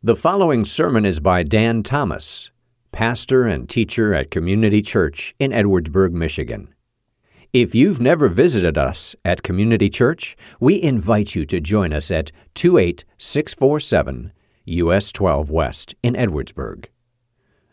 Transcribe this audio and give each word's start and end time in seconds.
The 0.00 0.14
following 0.14 0.64
sermon 0.64 1.04
is 1.04 1.18
by 1.18 1.42
Dan 1.42 1.82
Thomas, 1.82 2.52
pastor 2.92 3.46
and 3.48 3.68
teacher 3.68 4.14
at 4.14 4.30
Community 4.30 4.80
Church 4.80 5.34
in 5.40 5.50
Edwardsburg, 5.50 6.12
Michigan. 6.12 6.72
If 7.52 7.74
you've 7.74 8.00
never 8.00 8.28
visited 8.28 8.78
us 8.78 9.16
at 9.24 9.42
Community 9.42 9.90
Church, 9.90 10.36
we 10.60 10.80
invite 10.80 11.34
you 11.34 11.44
to 11.46 11.58
join 11.58 11.92
us 11.92 12.12
at 12.12 12.30
28647 12.54 14.32
US 14.66 15.10
12 15.10 15.50
West 15.50 15.96
in 16.04 16.14
Edwardsburg. 16.14 16.84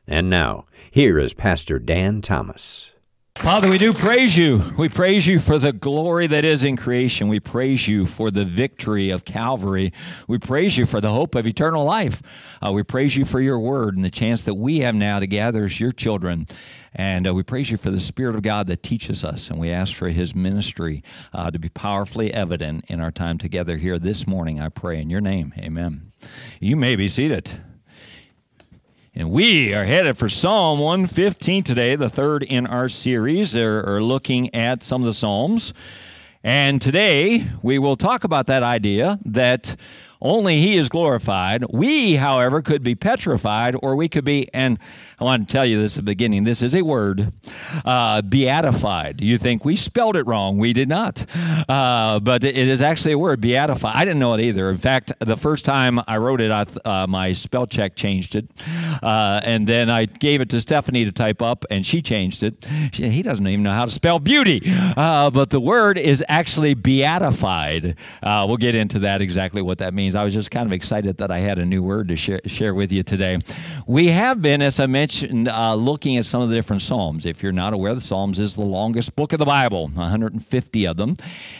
And 0.07 0.27
now, 0.27 0.65
here 0.89 1.19
is 1.19 1.35
Pastor 1.35 1.77
Dan 1.77 2.21
Thomas. 2.21 2.94
Father, 3.35 3.69
we 3.69 3.77
do 3.77 3.93
praise 3.93 4.35
you. 4.35 4.63
We 4.75 4.89
praise 4.89 5.27
you 5.27 5.39
for 5.39 5.59
the 5.59 5.71
glory 5.71 6.25
that 6.25 6.43
is 6.43 6.63
in 6.63 6.75
creation. 6.77 7.27
We 7.27 7.39
praise 7.39 7.87
you 7.87 8.07
for 8.07 8.31
the 8.31 8.43
victory 8.43 9.11
of 9.11 9.23
Calvary. 9.23 9.93
We 10.27 10.39
praise 10.39 10.77
you 10.77 10.87
for 10.87 10.99
the 10.99 11.11
hope 11.11 11.35
of 11.35 11.45
eternal 11.45 11.85
life. 11.85 12.23
Uh, 12.65 12.71
we 12.71 12.81
praise 12.81 13.15
you 13.15 13.23
for 13.23 13.39
your 13.39 13.59
word 13.59 13.95
and 13.95 14.03
the 14.03 14.09
chance 14.09 14.41
that 14.43 14.55
we 14.55 14.79
have 14.79 14.95
now 14.95 15.19
to 15.19 15.27
gather 15.27 15.65
as 15.65 15.79
your 15.79 15.91
children. 15.91 16.47
And 16.95 17.27
uh, 17.27 17.35
we 17.35 17.43
praise 17.43 17.69
you 17.69 17.77
for 17.77 17.91
the 17.91 17.99
Spirit 17.99 18.35
of 18.35 18.41
God 18.41 18.65
that 18.65 18.81
teaches 18.81 19.23
us. 19.23 19.49
And 19.51 19.59
we 19.59 19.69
ask 19.69 19.93
for 19.93 20.09
his 20.09 20.33
ministry 20.33 21.03
uh, 21.31 21.51
to 21.51 21.59
be 21.59 21.69
powerfully 21.69 22.33
evident 22.33 22.85
in 22.87 22.99
our 22.99 23.11
time 23.11 23.37
together 23.37 23.77
here 23.77 23.99
this 23.99 24.25
morning, 24.25 24.59
I 24.59 24.69
pray. 24.69 24.99
In 24.99 25.11
your 25.11 25.21
name, 25.21 25.53
amen. 25.57 26.13
You 26.59 26.75
may 26.75 26.95
be 26.95 27.07
seated. 27.07 27.61
And 29.17 29.31
we 29.31 29.73
are 29.73 29.85
headed 29.85 30.17
for 30.17 30.27
Psalm 30.27 30.79
115 30.79 31.63
today, 31.63 31.95
the 31.95 32.09
third 32.09 32.43
in 32.43 32.65
our 32.65 32.89
series. 32.89 33.53
They're 33.53 34.01
looking 34.01 34.53
at 34.53 34.83
some 34.83 35.03
of 35.03 35.05
the 35.05 35.13
Psalms. 35.13 35.73
And 36.43 36.81
today 36.81 37.47
we 37.61 37.79
will 37.79 37.95
talk 37.95 38.25
about 38.25 38.47
that 38.47 38.61
idea 38.61 39.17
that 39.23 39.77
only 40.21 40.57
he 40.57 40.75
is 40.75 40.89
glorified. 40.89 41.63
We, 41.71 42.15
however, 42.15 42.61
could 42.61 42.83
be 42.83 42.93
petrified, 42.93 43.77
or 43.81 43.95
we 43.95 44.09
could 44.09 44.25
be, 44.25 44.49
and 44.53 44.79
I 45.19 45.23
want 45.23 45.47
to 45.47 45.51
tell 45.51 45.65
you 45.65 45.81
this 45.81 45.93
at 45.93 46.03
the 46.03 46.11
beginning 46.11 46.43
this 46.43 46.61
is 46.61 46.75
a 46.75 46.81
word, 46.81 47.31
uh, 47.85 48.21
beatified. 48.21 49.21
You 49.21 49.37
think 49.37 49.63
we 49.63 49.77
spelled 49.77 50.17
it 50.17 50.27
wrong. 50.27 50.57
We 50.57 50.73
did 50.73 50.89
not. 50.89 51.25
Uh, 51.69 52.19
but 52.19 52.43
it 52.43 52.57
is 52.57 52.81
actually 52.81 53.13
a 53.13 53.17
word, 53.17 53.39
beatified. 53.39 53.95
I 53.95 54.03
didn't 54.03 54.19
know 54.19 54.33
it 54.33 54.41
either. 54.41 54.69
In 54.69 54.77
fact, 54.77 55.13
the 55.19 55.37
first 55.37 55.63
time 55.63 56.01
I 56.05 56.17
wrote 56.17 56.41
it, 56.41 56.51
I, 56.51 56.65
uh, 56.83 57.07
my 57.07 57.31
spell 57.31 57.65
check 57.65 57.95
changed 57.95 58.35
it. 58.35 58.49
Uh, 59.01 59.39
and 59.43 59.65
then 59.65 59.89
I 59.89 60.05
gave 60.05 60.41
it 60.41 60.49
to 60.49 60.59
Stephanie 60.59 61.05
to 61.05 61.11
type 61.13 61.41
up, 61.41 61.63
and 61.69 61.85
she 61.85 62.01
changed 62.01 62.43
it. 62.43 62.65
She, 62.91 63.09
he 63.09 63.21
doesn't 63.21 63.47
even 63.47 63.63
know 63.63 63.71
how 63.71 63.85
to 63.85 63.91
spell 63.91 64.19
beauty. 64.19 64.61
Uh, 64.97 65.29
but 65.29 65.49
the 65.49 65.61
word 65.61 65.97
is 65.97 66.23
actually 66.27 66.73
beatified. 66.73 67.95
Uh, 68.21 68.45
we'll 68.47 68.57
get 68.57 68.75
into 68.75 68.99
that, 68.99 69.21
exactly 69.21 69.61
what 69.61 69.77
that 69.77 69.93
means. 69.93 70.13
I 70.13 70.25
was 70.25 70.33
just 70.33 70.51
kind 70.51 70.65
of 70.65 70.73
excited 70.73 71.17
that 71.17 71.31
I 71.31 71.39
had 71.39 71.57
a 71.57 71.65
new 71.65 71.81
word 71.81 72.09
to 72.09 72.17
share, 72.17 72.41
share 72.45 72.75
with 72.75 72.91
you 72.91 73.01
today. 73.01 73.37
We 73.87 74.07
have 74.07 74.41
been, 74.41 74.61
as 74.61 74.79
I 74.79 74.87
mentioned, 74.87 75.04
mentioned 75.05 75.47
uh, 75.47 75.75
looking 75.75 76.17
at 76.17 76.25
some 76.25 76.41
of 76.41 76.49
the 76.49 76.55
different 76.55 76.81
Psalms. 76.81 77.27
If 77.27 77.43
you're 77.43 77.51
not 77.51 77.73
aware, 77.73 77.93
the 77.93 78.01
Psalms 78.01 78.39
is 78.39 78.55
the 78.55 78.61
longest 78.61 79.15
book 79.15 79.33
of 79.33 79.39
the 79.39 79.45
Bible, 79.45 79.83
150 79.89 80.87
of 80.87 80.97
them. 80.97 81.17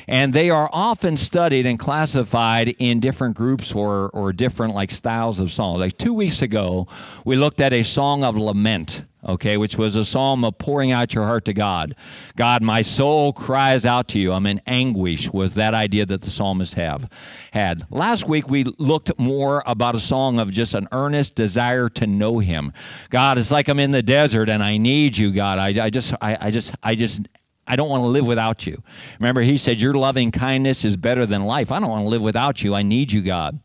And 0.08 0.34
they 0.34 0.50
are 0.50 0.68
often 0.74 1.16
studied 1.16 1.68
and 1.68 1.78
classified 1.78 2.70
in 2.80 3.00
different 3.00 3.38
groups 3.38 3.72
or, 3.72 4.10
or 4.10 4.34
different 4.34 4.74
like 4.74 4.90
styles 4.90 5.40
of 5.40 5.52
song. 5.52 5.78
Like 5.78 5.96
two 5.96 6.12
weeks 6.12 6.42
ago, 6.42 6.88
we 7.24 7.36
looked 7.36 7.62
at 7.62 7.72
a 7.72 7.84
song 7.84 8.24
of 8.24 8.36
lament 8.36 9.04
okay, 9.26 9.58
which 9.58 9.78
was 9.78 9.96
a 9.96 10.06
psalm 10.06 10.44
of 10.44 10.58
pouring 10.58 10.92
out 10.92 11.14
your 11.14 11.26
heart 11.26 11.46
to 11.46 11.54
God. 11.54 11.96
God, 12.36 12.62
my 12.62 12.82
soul 12.82 13.34
cries 13.34 13.86
out 13.86 14.08
to 14.10 14.20
you. 14.20 14.32
I'm 14.32 14.46
in 14.46 14.62
anguish, 14.68 15.32
was 15.32 15.56
that 15.56 15.74
idea 15.74 16.06
that 16.06 16.22
the 16.22 16.30
psalmist 16.30 16.76
have 16.76 17.10
had. 17.52 17.86
Last 17.90 18.28
week 18.28 18.50
we 18.50 18.64
looked 18.64 19.18
more 19.18 19.64
about 19.66 19.96
a 19.96 20.00
song 20.00 20.40
of 20.40 20.52
just 20.52 20.76
an 20.76 20.88
earnest 20.92 21.36
desire 21.36 21.90
to 21.90 22.08
know 22.08 22.40
him. 22.40 22.74
God, 23.10 23.38
it's 23.38 23.52
like 23.52 23.68
I'm 23.68 23.80
in 23.80 23.92
the 23.92 24.04
desert 24.04 24.50
and 24.50 24.62
I 24.62 24.78
need 24.78 25.18
you, 25.18 25.32
God. 25.32 25.60
I, 25.60 25.86
I 25.86 25.90
just 25.90 26.14
I, 26.22 26.38
I 26.40 26.52
just 26.52 26.76
I 26.84 26.96
just 26.96 27.22
I 27.68 27.76
don't 27.76 27.90
want 27.90 28.02
to 28.02 28.08
live 28.08 28.28
without 28.28 28.68
you. 28.68 28.84
Remember, 29.20 29.42
he 29.42 29.58
said, 29.58 29.82
Your 29.82 29.94
loving 29.94 30.32
kindness 30.32 30.86
is 30.86 30.98
better 30.98 31.26
than 31.26 31.46
life. 31.46 31.72
I 31.72 31.80
don't 31.80 31.90
want 31.90 32.06
to 32.06 32.10
live 32.10 32.22
without 32.22 32.64
you. 32.64 32.76
I 32.76 32.84
need 32.84 33.12
you, 33.12 33.22
God. 33.22 33.60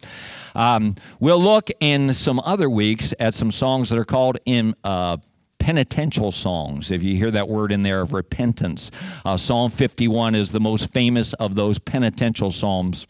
Um, 0.54 0.96
we'll 1.20 1.40
look 1.40 1.70
in 1.80 2.14
some 2.14 2.40
other 2.40 2.68
weeks 2.68 3.14
at 3.20 3.34
some 3.34 3.52
songs 3.52 3.90
that 3.90 3.98
are 3.98 4.04
called 4.04 4.38
in 4.46 4.74
uh, 4.84 5.18
penitential 5.60 6.32
songs, 6.32 6.90
if 6.90 7.04
you 7.04 7.16
hear 7.16 7.30
that 7.30 7.48
word 7.48 7.70
in 7.70 7.82
there 7.82 8.00
of 8.00 8.12
repentance. 8.12 8.90
Uh, 9.24 9.36
Psalm 9.36 9.70
51 9.70 10.34
is 10.34 10.50
the 10.50 10.58
most 10.58 10.92
famous 10.92 11.32
of 11.34 11.54
those 11.54 11.78
penitential 11.78 12.50
psalms. 12.50 13.06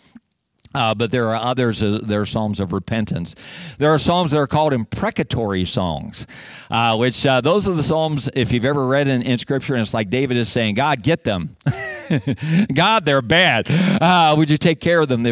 Uh, 0.73 0.95
but 0.95 1.11
there 1.11 1.29
are 1.29 1.37
others, 1.37 1.83
uh, 1.83 1.99
there 2.03 2.21
are 2.21 2.27
psalms 2.27 2.61
of 2.61 2.73
repentance. 2.73 3.35
There 3.79 3.93
are 3.93 3.99
psalms 3.99 4.31
that 4.31 4.39
are 4.39 4.47
called 4.47 4.73
imprecatory 4.73 5.65
songs, 5.65 6.27
uh, 6.71 6.97
which 6.97 7.27
uh, 7.27 7.41
those 7.41 7.67
are 7.67 7.75
the 7.75 7.83
psalms, 7.83 8.29
if 8.35 8.53
you've 8.53 8.65
ever 8.65 8.87
read 8.87 9.09
in, 9.09 9.23
in 9.23 9.39
Scripture, 9.39 9.75
and 9.75 9.83
it's 9.83 9.95
like 9.95 10.11
David 10.11 10.37
is 10.37 10.49
saying, 10.49 10.75
God, 10.77 11.03
get 11.03 11.25
them. 11.25 11.57
God, 12.75 13.05
they're 13.05 13.23
bad. 13.23 13.71
Uh, 13.71 14.35
would 14.37 14.51
you 14.51 14.57
take 14.57 14.81
care 14.81 15.01
of 15.01 15.09
them? 15.09 15.23
The 15.23 15.31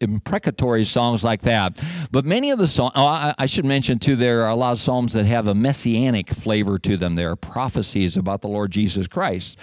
imprecatory 0.00 0.84
songs 0.84 1.24
like 1.24 1.42
that. 1.42 1.82
But 2.10 2.24
many 2.24 2.50
of 2.50 2.58
the 2.58 2.68
songs, 2.68 2.92
oh, 2.94 3.06
I, 3.06 3.34
I, 3.38 3.46
should 3.46 3.64
mention 3.64 3.98
too, 3.98 4.16
there 4.16 4.42
are 4.42 4.50
a 4.50 4.54
lot 4.54 4.72
of 4.72 4.78
psalms 4.78 5.12
that 5.14 5.24
have 5.24 5.48
a 5.48 5.54
messianic 5.54 6.30
flavor 6.30 6.78
to 6.80 6.96
them. 6.96 7.16
There 7.16 7.30
are 7.30 7.36
prophecies 7.36 8.16
about 8.16 8.42
the 8.42 8.48
Lord 8.48 8.70
Jesus 8.70 9.06
Christ. 9.06 9.58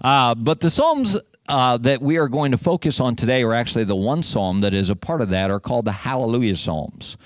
Uh, 0.00 0.34
but 0.34 0.60
the 0.60 0.70
psalms 0.70 1.16
uh, 1.48 1.76
that 1.78 2.00
we 2.00 2.16
are 2.16 2.28
going 2.28 2.52
to 2.52 2.58
focus 2.58 3.00
on 3.00 3.16
today, 3.16 3.42
or 3.42 3.54
actually 3.54 3.84
the 3.84 3.96
one 3.96 4.22
psalm 4.22 4.60
that 4.60 4.74
is 4.74 4.90
a 4.90 4.96
part 4.96 5.20
of 5.20 5.30
that, 5.30 5.50
are 5.50 5.60
called 5.60 5.84
the 5.84 5.92
Hallelujah 5.92 6.56
Psalms. 6.56 7.16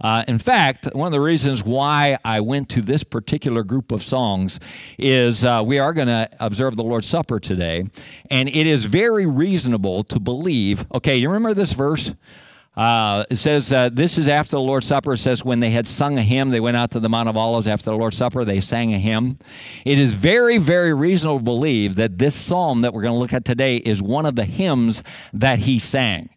Uh, 0.00 0.24
in 0.28 0.38
fact, 0.38 0.88
one 0.92 1.06
of 1.06 1.12
the 1.12 1.20
reasons 1.20 1.64
why 1.64 2.18
I 2.24 2.40
went 2.40 2.68
to 2.70 2.82
this 2.82 3.02
particular 3.02 3.62
group 3.62 3.92
of 3.92 4.02
songs 4.02 4.60
is 4.98 5.44
uh, 5.44 5.62
we 5.64 5.78
are 5.78 5.92
going 5.92 6.08
to 6.08 6.28
observe 6.40 6.76
the 6.76 6.84
Lord's 6.84 7.08
Supper 7.08 7.40
today, 7.40 7.84
and 8.30 8.48
it 8.48 8.66
is 8.66 8.84
very 8.84 9.26
reasonable 9.26 10.04
to 10.04 10.20
believe. 10.20 10.86
Okay, 10.94 11.16
you 11.16 11.28
remember 11.28 11.54
this 11.54 11.72
verse? 11.72 12.14
Uh, 12.76 13.24
it 13.30 13.36
says, 13.36 13.72
uh, 13.72 13.88
This 13.90 14.18
is 14.18 14.28
after 14.28 14.52
the 14.52 14.60
Lord's 14.60 14.86
Supper. 14.86 15.14
It 15.14 15.18
says, 15.18 15.44
When 15.44 15.60
they 15.60 15.70
had 15.70 15.86
sung 15.86 16.18
a 16.18 16.22
hymn, 16.22 16.50
they 16.50 16.60
went 16.60 16.76
out 16.76 16.90
to 16.92 17.00
the 17.00 17.08
Mount 17.08 17.28
of 17.28 17.36
Olives 17.36 17.66
after 17.66 17.90
the 17.90 17.96
Lord's 17.96 18.16
Supper. 18.16 18.44
They 18.44 18.60
sang 18.60 18.92
a 18.92 18.98
hymn. 18.98 19.38
It 19.84 19.98
is 19.98 20.12
very, 20.12 20.58
very 20.58 20.92
reasonable 20.92 21.38
to 21.38 21.44
believe 21.44 21.94
that 21.94 22.18
this 22.18 22.34
psalm 22.34 22.82
that 22.82 22.92
we're 22.92 23.02
going 23.02 23.14
to 23.14 23.18
look 23.18 23.32
at 23.32 23.44
today 23.44 23.76
is 23.76 24.02
one 24.02 24.26
of 24.26 24.36
the 24.36 24.44
hymns 24.44 25.02
that 25.32 25.60
he 25.60 25.78
sang 25.78 26.28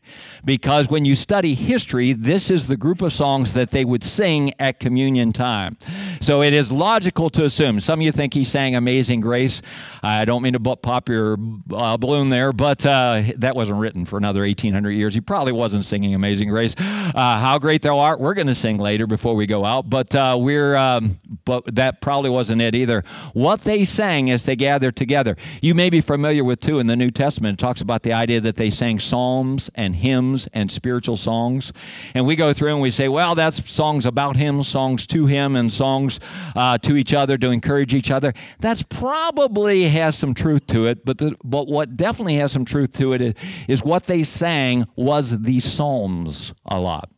because 0.46 0.90
when 0.90 1.06
you 1.06 1.16
study 1.16 1.56
history, 1.56 2.14
this 2.14 2.50
is 2.50 2.68
the 2.68 2.78
group 2.78 3.02
of 3.02 3.14
songs 3.14 3.54
that 3.54 3.72
they 3.72 3.86
would 3.86 4.04
sing 4.04 4.54
at 4.60 4.80
communion 4.80 5.32
time. 5.32 5.78
So 6.22 6.42
it 6.42 6.54
is 6.54 6.72
logical 6.72 7.30
to 7.32 7.46
assume. 7.46 7.80
Some 7.80 8.00
of 8.00 8.04
you 8.04 8.12
think 8.12 8.34
he 8.34 8.44
sang 8.44 8.76
Amazing 8.76 9.22
Grace. 9.22 9.62
I 10.02 10.26
don't 10.26 10.42
mean 10.42 10.54
to 10.54 10.60
pop 10.60 11.10
your 11.10 11.38
uh, 11.74 11.98
balloon 11.98 12.30
there, 12.30 12.54
but 12.54 12.86
uh, 12.86 13.24
that 13.38 13.56
wasn't 13.56 13.80
written 13.80 14.06
for 14.06 14.18
another 14.18 14.42
1800 14.42 14.92
years. 14.92 15.14
He 15.14 15.22
probably 15.22 15.52
wasn't 15.52 15.86
singing 15.86 16.14
Amazing 16.14 16.29
Grace. 16.38 16.76
Uh, 16.78 17.40
How 17.40 17.58
Great 17.60 17.82
Thou 17.82 18.00
Art, 18.00 18.20
we're 18.20 18.34
going 18.34 18.48
to 18.48 18.56
sing 18.56 18.78
later 18.78 19.08
before 19.08 19.36
we 19.36 19.48
go 19.48 19.66
out, 19.66 19.90
but 19.90 20.14
uh, 20.16 20.38
we're, 20.40 20.76
um, 20.76 21.20
but 21.46 21.76
that 21.76 22.02
probably 22.02 22.30
wasn't 22.30 22.62
it 22.62 22.76
either. 22.76 23.04
What 23.34 23.62
they 23.62 23.86
sang 23.86 24.30
as 24.30 24.46
they 24.46 24.56
gathered 24.56 24.96
together, 24.96 25.36
you 25.62 25.74
may 25.74 25.90
be 25.90 26.02
familiar 26.02 26.44
with 26.44 26.60
too 26.60 26.80
in 26.80 26.88
the 26.88 26.96
New 26.96 27.12
Testament. 27.12 27.60
It 27.60 27.64
talks 27.64 27.82
about 27.82 28.04
the 28.04 28.14
idea 28.14 28.42
that 28.42 28.56
they 28.56 28.70
sang 28.70 29.00
psalms 29.00 29.70
and 29.76 29.96
hymns 29.96 30.20
hymns 30.20 30.48
and 30.54 30.72
spiritual 30.72 31.18
songs. 31.18 31.72
And 32.14 32.26
we 32.26 32.36
go 32.36 32.54
through 32.54 32.74
and 32.74 32.82
we 32.82 32.92
say, 32.92 33.08
well, 33.08 33.36
that's 33.36 33.70
songs 33.72 34.06
about 34.06 34.36
him, 34.36 34.64
songs 34.64 35.08
to 35.08 35.28
him, 35.28 35.56
and 35.56 35.72
songs 35.72 36.20
uh, 36.56 36.78
to 36.80 36.96
each 36.96 37.14
other 37.14 37.38
to 37.38 37.50
encourage 37.52 37.94
each 37.94 38.12
other. 38.12 38.34
That's 38.60 38.84
probably 38.84 39.88
has 39.90 40.18
some 40.18 40.34
truth 40.34 40.68
to 40.68 40.88
it, 40.88 41.06
but, 41.06 41.18
the, 41.18 41.36
but 41.44 41.68
what 41.68 41.96
definitely 41.96 42.36
has 42.36 42.52
some 42.52 42.66
truth 42.66 42.94
to 42.98 43.14
it 43.14 43.22
is, 43.22 43.34
is 43.68 43.84
what 43.84 44.06
they 44.06 44.24
sang 44.24 44.86
was 44.96 45.42
the 45.42 45.60
Psalms 45.60 46.19
a 46.66 46.80
lot. 46.80 47.10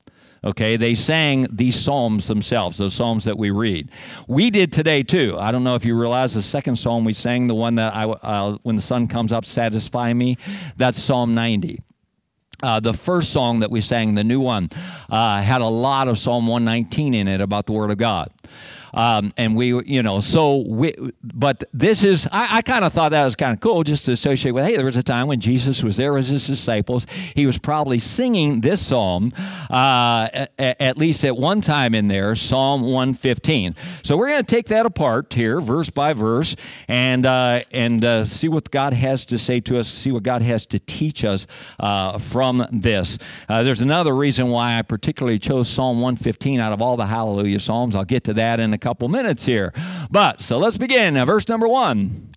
Okay, 0.43 0.75
they 0.75 0.95
sang 0.95 1.45
these 1.51 1.75
psalms 1.75 2.25
themselves, 2.25 2.79
those 2.79 2.95
psalms 2.95 3.25
that 3.25 3.37
we 3.37 3.51
read. 3.51 3.91
We 4.27 4.49
did 4.49 4.71
today 4.71 5.03
too. 5.03 5.37
I 5.39 5.51
don't 5.51 5.63
know 5.63 5.75
if 5.75 5.85
you 5.85 5.95
realize 5.95 6.33
the 6.33 6.41
second 6.41 6.77
psalm 6.77 7.05
we 7.05 7.13
sang, 7.13 7.45
the 7.45 7.53
one 7.53 7.75
that 7.75 7.95
I, 7.95 8.05
uh, 8.05 8.57
when 8.63 8.75
the 8.75 8.81
sun 8.81 9.05
comes 9.05 9.31
up, 9.31 9.45
satisfy 9.45 10.11
me. 10.13 10.37
That's 10.77 10.97
Psalm 10.97 11.35
90. 11.35 11.79
Uh, 12.63 12.79
the 12.79 12.93
first 12.93 13.31
song 13.31 13.59
that 13.59 13.69
we 13.69 13.81
sang, 13.81 14.15
the 14.15 14.23
new 14.23 14.39
one, 14.39 14.69
uh, 15.09 15.41
had 15.41 15.61
a 15.61 15.67
lot 15.67 16.07
of 16.07 16.17
Psalm 16.17 16.47
119 16.47 17.13
in 17.13 17.27
it 17.27 17.41
about 17.41 17.67
the 17.67 17.73
Word 17.73 17.91
of 17.91 17.97
God. 17.97 18.31
Um, 18.93 19.33
and 19.37 19.55
we, 19.55 19.83
you 19.85 20.03
know, 20.03 20.21
so 20.21 20.63
we, 20.67 20.93
but 21.23 21.63
this 21.73 22.03
is, 22.03 22.27
I, 22.31 22.57
I 22.57 22.61
kind 22.61 22.83
of 22.83 22.93
thought 22.93 23.09
that 23.09 23.23
was 23.23 23.35
kind 23.35 23.53
of 23.53 23.59
cool 23.59 23.83
just 23.83 24.05
to 24.05 24.11
associate 24.11 24.51
with, 24.51 24.65
hey, 24.65 24.75
there 24.75 24.85
was 24.85 24.97
a 24.97 25.03
time 25.03 25.27
when 25.27 25.39
Jesus 25.39 25.83
was 25.83 25.97
there 25.97 26.13
with 26.13 26.27
his 26.27 26.47
disciples. 26.47 27.07
He 27.35 27.45
was 27.45 27.57
probably 27.57 27.99
singing 27.99 28.61
this 28.61 28.85
psalm, 28.85 29.31
uh, 29.69 30.27
at, 30.33 30.51
at 30.59 30.97
least 30.97 31.23
at 31.23 31.37
one 31.37 31.61
time 31.61 31.95
in 31.95 32.07
there, 32.07 32.35
Psalm 32.35 32.81
115. 32.81 33.75
So 34.03 34.17
we're 34.17 34.29
going 34.29 34.43
to 34.43 34.55
take 34.55 34.67
that 34.67 34.85
apart 34.85 35.33
here, 35.33 35.61
verse 35.61 35.89
by 35.89 36.13
verse, 36.13 36.55
and, 36.87 37.25
uh, 37.25 37.61
and 37.71 38.03
uh, 38.03 38.25
see 38.25 38.49
what 38.49 38.71
God 38.71 38.93
has 38.93 39.25
to 39.27 39.37
say 39.37 39.59
to 39.61 39.79
us, 39.79 39.87
see 39.87 40.11
what 40.11 40.23
God 40.23 40.41
has 40.41 40.65
to 40.67 40.79
teach 40.79 41.23
us 41.23 41.47
uh, 41.79 42.17
from 42.17 42.65
this. 42.71 43.17
Uh, 43.47 43.63
there's 43.63 43.81
another 43.81 44.15
reason 44.15 44.49
why 44.49 44.77
I 44.77 44.81
particularly 44.81 45.39
chose 45.39 45.69
Psalm 45.69 46.01
115 46.01 46.59
out 46.59 46.73
of 46.73 46.81
all 46.81 46.97
the 46.97 47.05
Hallelujah 47.05 47.59
Psalms. 47.59 47.95
I'll 47.95 48.03
get 48.03 48.23
to 48.25 48.33
that 48.33 48.59
in 48.59 48.73
a 48.73 48.77
couple 48.81 49.07
minutes 49.07 49.45
here. 49.45 49.71
But 50.09 50.41
so 50.41 50.57
let's 50.57 50.77
begin. 50.77 51.13
Now, 51.13 51.25
verse 51.25 51.47
number 51.47 51.67
one. 51.67 52.31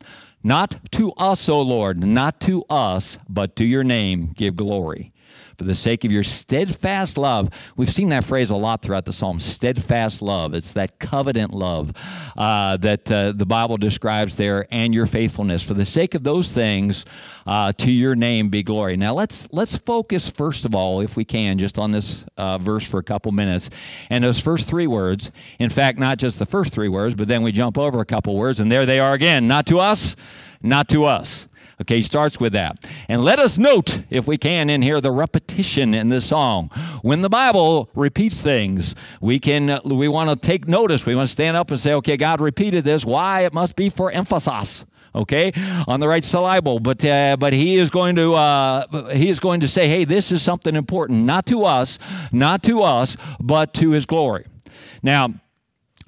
Not 0.46 0.78
to 0.92 1.12
us, 1.12 1.48
O 1.48 1.62
Lord, 1.62 2.04
not 2.04 2.38
to 2.42 2.64
us, 2.68 3.18
but 3.30 3.56
to 3.56 3.64
your 3.64 3.82
name 3.82 4.28
give 4.34 4.56
glory 4.56 5.13
for 5.56 5.64
the 5.64 5.74
sake 5.74 6.04
of 6.04 6.12
your 6.12 6.22
steadfast 6.22 7.18
love. 7.18 7.50
We've 7.76 7.92
seen 7.92 8.08
that 8.10 8.24
phrase 8.24 8.50
a 8.50 8.56
lot 8.56 8.82
throughout 8.82 9.04
the 9.04 9.12
psalm 9.12 9.40
steadfast 9.40 10.22
love. 10.22 10.54
It's 10.54 10.72
that 10.72 10.98
covenant 10.98 11.52
love 11.52 11.92
uh, 12.36 12.76
that 12.78 13.10
uh, 13.10 13.32
the 13.32 13.46
Bible 13.46 13.76
describes 13.76 14.36
there 14.36 14.66
and 14.70 14.94
your 14.94 15.06
faithfulness. 15.06 15.62
For 15.62 15.74
the 15.74 15.86
sake 15.86 16.14
of 16.14 16.24
those 16.24 16.50
things, 16.50 17.04
uh, 17.46 17.72
to 17.72 17.90
your 17.90 18.14
name 18.14 18.48
be 18.48 18.62
glory. 18.62 18.96
Now 18.96 19.14
let's 19.14 19.48
let's 19.52 19.76
focus 19.76 20.30
first 20.30 20.64
of 20.64 20.74
all, 20.74 21.00
if 21.00 21.16
we 21.16 21.24
can, 21.24 21.58
just 21.58 21.78
on 21.78 21.90
this 21.90 22.24
uh, 22.36 22.58
verse 22.58 22.86
for 22.86 22.98
a 22.98 23.04
couple 23.04 23.32
minutes, 23.32 23.70
and 24.10 24.24
those 24.24 24.40
first 24.40 24.66
three 24.66 24.86
words. 24.86 25.30
In 25.58 25.70
fact, 25.70 25.98
not 25.98 26.18
just 26.18 26.38
the 26.38 26.46
first 26.46 26.72
three 26.72 26.88
words, 26.88 27.14
but 27.14 27.28
then 27.28 27.42
we 27.42 27.52
jump 27.52 27.78
over 27.78 28.00
a 28.00 28.06
couple 28.06 28.36
words, 28.36 28.60
and 28.60 28.70
there 28.70 28.86
they 28.86 28.98
are 28.98 29.12
again. 29.12 29.46
Not 29.46 29.66
to 29.66 29.78
us, 29.78 30.16
not 30.62 30.88
to 30.88 31.04
us. 31.04 31.48
Okay, 31.80 31.96
he 31.96 32.02
starts 32.02 32.38
with 32.38 32.52
that. 32.52 32.88
And 33.08 33.24
let 33.24 33.38
us 33.38 33.58
note, 33.58 34.02
if 34.08 34.26
we 34.28 34.38
can, 34.38 34.70
in 34.70 34.82
here, 34.82 35.00
the 35.00 35.10
repetition 35.10 35.92
in 35.94 36.08
this 36.08 36.26
song. 36.26 36.68
When 37.02 37.22
the 37.22 37.28
Bible 37.28 37.90
repeats 37.94 38.40
things, 38.40 38.94
we 39.20 39.40
can 39.40 39.80
we 39.84 40.06
want 40.08 40.30
to 40.30 40.36
take 40.36 40.68
notice. 40.68 41.04
We 41.04 41.14
want 41.14 41.28
to 41.28 41.32
stand 41.32 41.56
up 41.56 41.70
and 41.70 41.80
say, 41.80 41.92
okay, 41.94 42.16
God 42.16 42.40
repeated 42.40 42.84
this. 42.84 43.04
Why? 43.04 43.42
It 43.42 43.52
must 43.52 43.76
be 43.76 43.88
for 43.88 44.10
emphasis 44.10 44.84
okay, 45.16 45.52
on 45.86 46.00
the 46.00 46.08
right 46.08 46.24
syllable. 46.24 46.80
But 46.80 47.04
uh, 47.04 47.36
but 47.38 47.52
he 47.52 47.76
is 47.76 47.90
going 47.90 48.16
to 48.16 48.34
uh, 48.34 49.10
he 49.10 49.28
is 49.28 49.40
going 49.40 49.60
to 49.60 49.68
say, 49.68 49.88
hey, 49.88 50.04
this 50.04 50.32
is 50.32 50.42
something 50.42 50.74
important, 50.74 51.24
not 51.24 51.46
to 51.46 51.64
us, 51.64 51.98
not 52.32 52.62
to 52.64 52.82
us, 52.82 53.16
but 53.40 53.74
to 53.74 53.90
his 53.90 54.06
glory. 54.06 54.46
Now. 55.02 55.34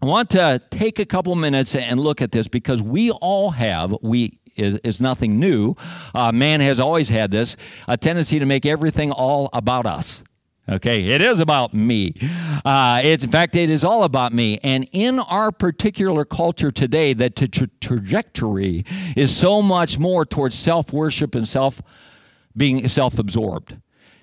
I 0.03 0.05
want 0.05 0.29
to 0.31 0.61
take 0.71 0.99
a 0.99 1.07
couple 1.07 1.35
minutes 1.37 1.75
and 1.75 1.99
look 1.99 2.21
at 2.21 2.31
this 2.31 2.49
because 2.49 2.83
we 2.83 3.11
all 3.11 3.53
have, 3.53 3.97
we 4.03 4.39
is, 4.56 4.76
is 4.79 5.00
nothing 5.00 5.38
new. 5.38 5.75
Uh, 6.14 6.32
man 6.32 6.61
has 6.61 6.81
always 6.81 7.08
had 7.08 7.31
this 7.31 7.56
a 7.88 7.97
tendency 7.97 8.38
to 8.38 8.47
make 8.47 8.67
everything 8.67 9.12
all 9.12 9.49
about 9.53 9.87
us. 9.87 10.23
Okay, 10.69 11.06
it 11.06 11.23
is 11.23 11.38
about 11.38 11.75
me. 11.75 12.14
Uh, 12.64 13.00
it's 13.05 13.23
in 13.23 13.31
fact, 13.31 13.55
it 13.55 13.70
is 13.70 13.85
all 13.85 14.03
about 14.03 14.32
me. 14.32 14.58
And 14.64 14.88
in 14.91 15.20
our 15.20 15.53
particular 15.53 16.25
culture 16.25 16.73
today, 16.73 17.12
that 17.12 17.37
the 17.37 17.47
tra- 17.47 17.70
trajectory 17.81 18.85
is 19.17 19.35
so 19.35 19.62
much 19.62 19.97
more 19.97 20.26
towards 20.26 20.56
self 20.56 20.93
worship 20.93 21.37
and 21.37 21.47
self 21.47 21.81
being 22.56 22.88
self 22.88 23.17
absorbed. 23.19 23.76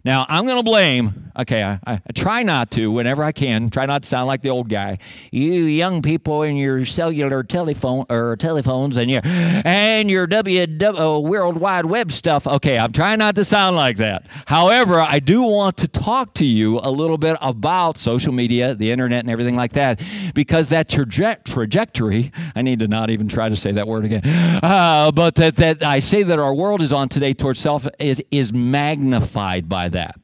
Now, 0.05 0.25
I'm 0.27 0.45
going 0.45 0.57
to 0.57 0.63
blame, 0.63 1.31
okay, 1.39 1.63
I, 1.63 1.79
I, 1.87 2.01
try 2.13 2.43
not 2.43 2.71
to 2.71 2.91
whenever 2.91 3.23
I 3.23 3.31
can, 3.31 3.69
try 3.69 3.85
not 3.85 4.03
to 4.03 4.09
sound 4.09 4.27
like 4.27 4.41
the 4.41 4.49
old 4.49 4.67
guy. 4.67 4.97
You 5.31 5.53
young 5.53 6.01
people 6.01 6.41
in 6.41 6.57
your 6.57 6.85
cellular 6.85 7.41
telephone 7.41 8.03
or 8.09 8.35
telephones 8.35 8.97
and 8.97 9.09
your 9.09 9.21
and 9.23 10.11
your 10.11 10.27
W, 10.27 10.67
w 10.67 11.01
uh, 11.01 11.19
World 11.19 11.55
Wide 11.55 11.85
Web 11.85 12.11
stuff. 12.11 12.45
Okay, 12.45 12.77
I'm 12.77 12.91
trying 12.91 13.19
not 13.19 13.35
to 13.35 13.45
sound 13.45 13.77
like 13.77 13.95
that. 13.95 14.25
However, 14.45 14.99
I 14.99 15.19
do 15.19 15.41
want 15.41 15.77
to 15.77 15.87
talk 15.87 16.33
to 16.33 16.45
you 16.45 16.81
a 16.83 16.91
little 16.91 17.17
bit 17.17 17.37
about 17.39 17.97
social 17.97 18.33
media, 18.33 18.75
the 18.75 18.91
internet, 18.91 19.21
and 19.21 19.29
everything 19.29 19.55
like 19.55 19.71
that, 19.71 20.01
because 20.35 20.67
that 20.67 20.89
traje- 20.89 21.45
trajectory, 21.45 22.33
I 22.57 22.61
need 22.61 22.79
to 22.79 22.89
not 22.89 23.09
even 23.09 23.29
try 23.29 23.47
to 23.47 23.55
say 23.55 23.71
that 23.71 23.87
word 23.87 24.03
again, 24.03 24.21
uh, 24.61 25.13
but 25.13 25.35
that, 25.35 25.55
that 25.55 25.81
I 25.81 25.99
say 25.99 26.23
that 26.23 26.39
our 26.39 26.53
world 26.53 26.81
is 26.81 26.91
on 26.91 27.07
today 27.07 27.33
towards 27.33 27.61
self 27.61 27.87
is, 27.99 28.21
is 28.31 28.51
magnified 28.51 29.69
by 29.69 29.92
that. 29.93 30.15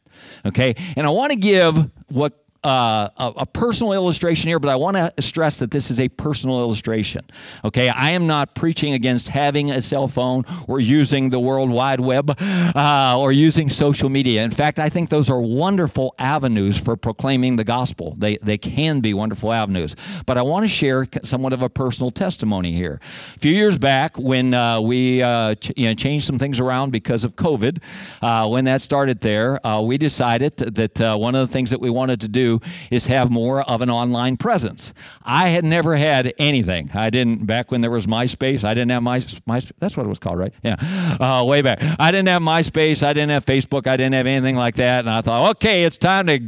Okay? 0.45 0.75
And 0.95 1.07
I 1.07 1.10
want 1.10 1.31
to 1.31 1.39
give 1.39 1.89
what 2.10 2.38
uh, 2.63 3.09
a, 3.17 3.33
a, 3.38 3.45
personal 3.45 3.94
illustration 3.94 4.50
here, 4.50 4.59
but 4.59 4.69
I 4.69 4.75
want 4.75 4.97
to 4.97 5.13
stress 5.21 5.59
that 5.59 5.71
this 5.71 5.89
is 5.89 5.97
a 5.97 6.09
personal 6.09 6.59
illustration. 6.59 7.23
Okay, 7.63 7.88
I 7.88 8.11
am 8.11 8.27
not 8.27 8.53
preaching 8.53 8.94
against 8.94 9.29
having 9.29 9.71
a 9.71 9.81
cell 9.81 10.09
phone 10.09 10.44
or 10.67 10.81
using 10.81 11.29
the 11.29 11.39
World 11.39 11.69
Wide 11.69 12.01
Web 12.01 12.35
uh, 12.41 13.15
or 13.17 13.31
using 13.31 13.69
social 13.69 14.09
media. 14.09 14.44
In 14.44 14.51
fact, 14.51 14.77
I 14.77 14.89
think 14.89 15.09
those 15.09 15.29
are 15.29 15.39
wonderful 15.39 16.13
avenues 16.19 16.77
for 16.77 16.97
proclaiming 16.97 17.56
the 17.56 17.63
gospel. 17.63 18.13
They, 18.17 18.35
they 18.38 18.57
can 18.57 19.00
be 19.00 19.13
wonderful 19.13 19.53
avenues. 19.53 19.95
But 20.25 20.38
I 20.38 20.41
want 20.41 20.65
to 20.65 20.67
share 20.67 21.07
somewhat 21.23 21.53
of 21.53 21.61
a 21.61 21.69
personal 21.69 22.11
testimony 22.11 22.73
here. 22.73 23.00
A 23.38 23.39
few 23.39 23.53
years 23.53 23.77
back, 23.77 24.17
when 24.17 24.53
uh, 24.53 24.81
we 24.81 25.23
uh, 25.23 25.56
ch- 25.56 25.71
you 25.77 25.85
know, 25.85 25.94
changed 25.94 26.25
some 26.25 26.38
things 26.38 26.59
around 26.59 26.91
because 26.91 27.23
of 27.23 27.38
COVID, 27.38 27.81
uh, 28.21 28.50
when 28.50 28.65
that 28.65 28.81
started 28.81 29.21
there, 29.21 29.61
we 29.81 29.97
decided 29.97 30.57
that 30.57 31.17
one 31.17 31.35
of 31.35 31.47
the 31.47 31.53
things 31.53 31.69
that 31.69 31.79
we 31.79 31.89
wanted 31.89 32.19
to 32.19 32.27
do 32.27 32.48
is 32.89 33.05
have 33.05 33.29
more 33.29 33.61
of 33.61 33.81
an 33.81 33.89
online 33.89 34.37
presence. 34.37 34.93
I 35.23 35.49
had 35.49 35.63
never 35.63 35.95
had 35.95 36.33
anything. 36.37 36.91
I 36.93 37.09
didn't 37.09 37.45
back 37.45 37.71
when 37.71 37.81
there 37.81 37.91
was 37.91 38.07
MySpace. 38.07 38.63
I 38.63 38.73
didn't 38.73 38.91
have 38.91 39.03
my, 39.03 39.21
my 39.45 39.61
that's 39.79 39.95
what 39.95 40.05
it 40.05 40.09
was 40.09 40.19
called, 40.19 40.39
right? 40.39 40.53
Yeah, 40.63 40.75
uh, 41.19 41.43
way 41.45 41.61
back. 41.61 41.79
I 41.99 42.11
didn't 42.11 42.29
have 42.29 42.41
MySpace. 42.41 43.03
I 43.03 43.13
didn't 43.13 43.31
have 43.31 43.45
Facebook. 43.45 43.87
I 43.87 43.97
didn't 43.97 44.13
have 44.13 44.27
anything 44.27 44.55
like 44.55 44.75
that. 44.75 44.99
And 45.01 45.09
I 45.09 45.21
thought, 45.21 45.51
okay, 45.51 45.83
it's 45.83 45.97
time 45.97 46.27
to 46.27 46.39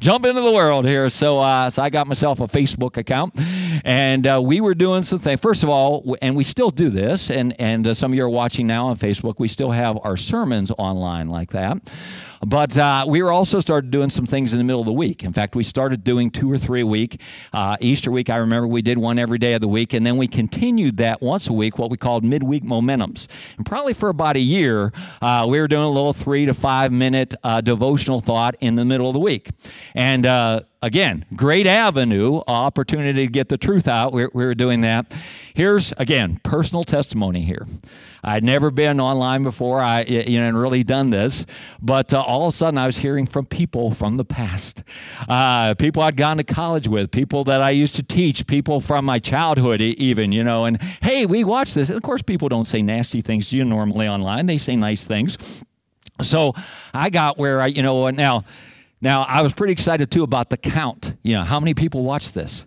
jump 0.00 0.26
into 0.26 0.40
the 0.40 0.52
world 0.52 0.84
here. 0.84 1.10
So, 1.10 1.38
uh, 1.38 1.70
so 1.70 1.82
I 1.82 1.90
got 1.90 2.06
myself 2.06 2.40
a 2.40 2.46
Facebook 2.46 2.96
account, 2.96 3.34
and 3.84 4.26
uh, 4.26 4.40
we 4.42 4.60
were 4.60 4.74
doing 4.74 5.02
some 5.02 5.18
things. 5.18 5.40
First 5.40 5.62
of 5.62 5.68
all, 5.68 6.16
and 6.22 6.36
we 6.36 6.44
still 6.44 6.70
do 6.70 6.90
this, 6.90 7.30
and 7.30 7.58
and 7.60 7.86
uh, 7.86 7.94
some 7.94 8.12
of 8.12 8.16
you 8.16 8.24
are 8.24 8.28
watching 8.28 8.66
now 8.66 8.88
on 8.88 8.96
Facebook. 8.96 9.36
We 9.38 9.48
still 9.48 9.70
have 9.70 9.98
our 10.02 10.16
sermons 10.16 10.70
online 10.78 11.28
like 11.28 11.50
that. 11.50 11.78
But 12.46 12.76
uh, 12.76 13.04
we 13.08 13.22
were 13.22 13.32
also 13.32 13.60
started 13.60 13.90
doing 13.90 14.10
some 14.10 14.26
things 14.26 14.52
in 14.52 14.58
the 14.58 14.64
middle 14.64 14.80
of 14.80 14.86
the 14.86 14.92
week. 14.92 15.24
In 15.24 15.32
fact, 15.32 15.56
we 15.56 15.64
started 15.64 16.04
doing 16.04 16.30
two 16.30 16.50
or 16.50 16.58
three 16.58 16.82
a 16.82 16.86
week. 16.86 17.20
Uh, 17.52 17.76
Easter 17.80 18.10
week, 18.10 18.30
I 18.30 18.36
remember 18.36 18.66
we 18.66 18.82
did 18.82 18.98
one 18.98 19.18
every 19.18 19.38
day 19.38 19.54
of 19.54 19.60
the 19.60 19.68
week, 19.68 19.92
and 19.92 20.06
then 20.06 20.16
we 20.16 20.28
continued 20.28 20.98
that 20.98 21.20
once 21.20 21.48
a 21.48 21.52
week, 21.52 21.78
what 21.78 21.90
we 21.90 21.96
called 21.96 22.24
midweek 22.24 22.64
momentums. 22.64 23.26
And 23.56 23.66
probably 23.66 23.94
for 23.94 24.08
about 24.08 24.36
a 24.36 24.40
year, 24.40 24.92
uh, 25.20 25.46
we 25.48 25.60
were 25.60 25.68
doing 25.68 25.84
a 25.84 25.90
little 25.90 26.12
three 26.12 26.46
to 26.46 26.54
five 26.54 26.92
minute 26.92 27.34
uh, 27.42 27.60
devotional 27.60 28.20
thought 28.20 28.56
in 28.60 28.76
the 28.76 28.84
middle 28.84 29.08
of 29.08 29.14
the 29.14 29.20
week. 29.20 29.50
And 29.94 30.26
uh, 30.26 30.60
again, 30.82 31.24
great 31.34 31.66
avenue, 31.66 32.40
opportunity 32.46 33.26
to 33.26 33.32
get 33.32 33.48
the 33.48 33.58
truth 33.58 33.88
out. 33.88 34.12
We 34.12 34.26
we're 34.32 34.54
doing 34.54 34.82
that. 34.82 35.12
Here's, 35.54 35.92
again, 35.96 36.38
personal 36.44 36.84
testimony 36.84 37.40
here. 37.40 37.66
I'd 38.22 38.44
never 38.44 38.70
been 38.70 39.00
online 39.00 39.42
before, 39.42 39.80
I 39.80 40.02
you 40.02 40.38
know, 40.38 40.48
and 40.48 40.60
really 40.60 40.84
done 40.84 41.10
this, 41.10 41.46
but 41.80 42.12
uh, 42.12 42.20
all 42.20 42.48
of 42.48 42.54
a 42.54 42.56
sudden 42.56 42.78
I 42.78 42.86
was 42.86 42.98
hearing 42.98 43.26
from 43.26 43.46
people 43.46 43.90
from 43.90 44.16
the 44.16 44.24
past, 44.24 44.82
uh, 45.28 45.74
people 45.74 46.02
I'd 46.02 46.16
gone 46.16 46.36
to 46.36 46.44
college 46.44 46.88
with, 46.88 47.10
people 47.10 47.44
that 47.44 47.62
I 47.62 47.70
used 47.70 47.94
to 47.96 48.02
teach, 48.02 48.46
people 48.46 48.80
from 48.80 49.04
my 49.04 49.18
childhood 49.18 49.80
even, 49.80 50.32
you 50.32 50.44
know, 50.44 50.64
and 50.64 50.80
hey, 51.00 51.26
we 51.26 51.44
watched 51.44 51.74
this. 51.74 51.88
And 51.88 51.96
of 51.96 52.02
course, 52.02 52.22
people 52.22 52.48
don't 52.48 52.66
say 52.66 52.82
nasty 52.82 53.20
things 53.20 53.50
to 53.50 53.56
you 53.56 53.64
normally 53.64 54.08
online; 54.08 54.46
they 54.46 54.58
say 54.58 54.76
nice 54.76 55.04
things. 55.04 55.64
So 56.20 56.54
I 56.92 57.10
got 57.10 57.38
where 57.38 57.60
I, 57.60 57.66
you 57.66 57.82
know, 57.82 58.10
now. 58.10 58.44
Now, 59.00 59.22
I 59.22 59.42
was 59.42 59.54
pretty 59.54 59.72
excited 59.72 60.10
too 60.10 60.22
about 60.22 60.50
the 60.50 60.56
count. 60.56 61.14
You 61.22 61.34
know, 61.34 61.44
how 61.44 61.60
many 61.60 61.74
people 61.74 62.02
watch 62.02 62.32
this? 62.32 62.66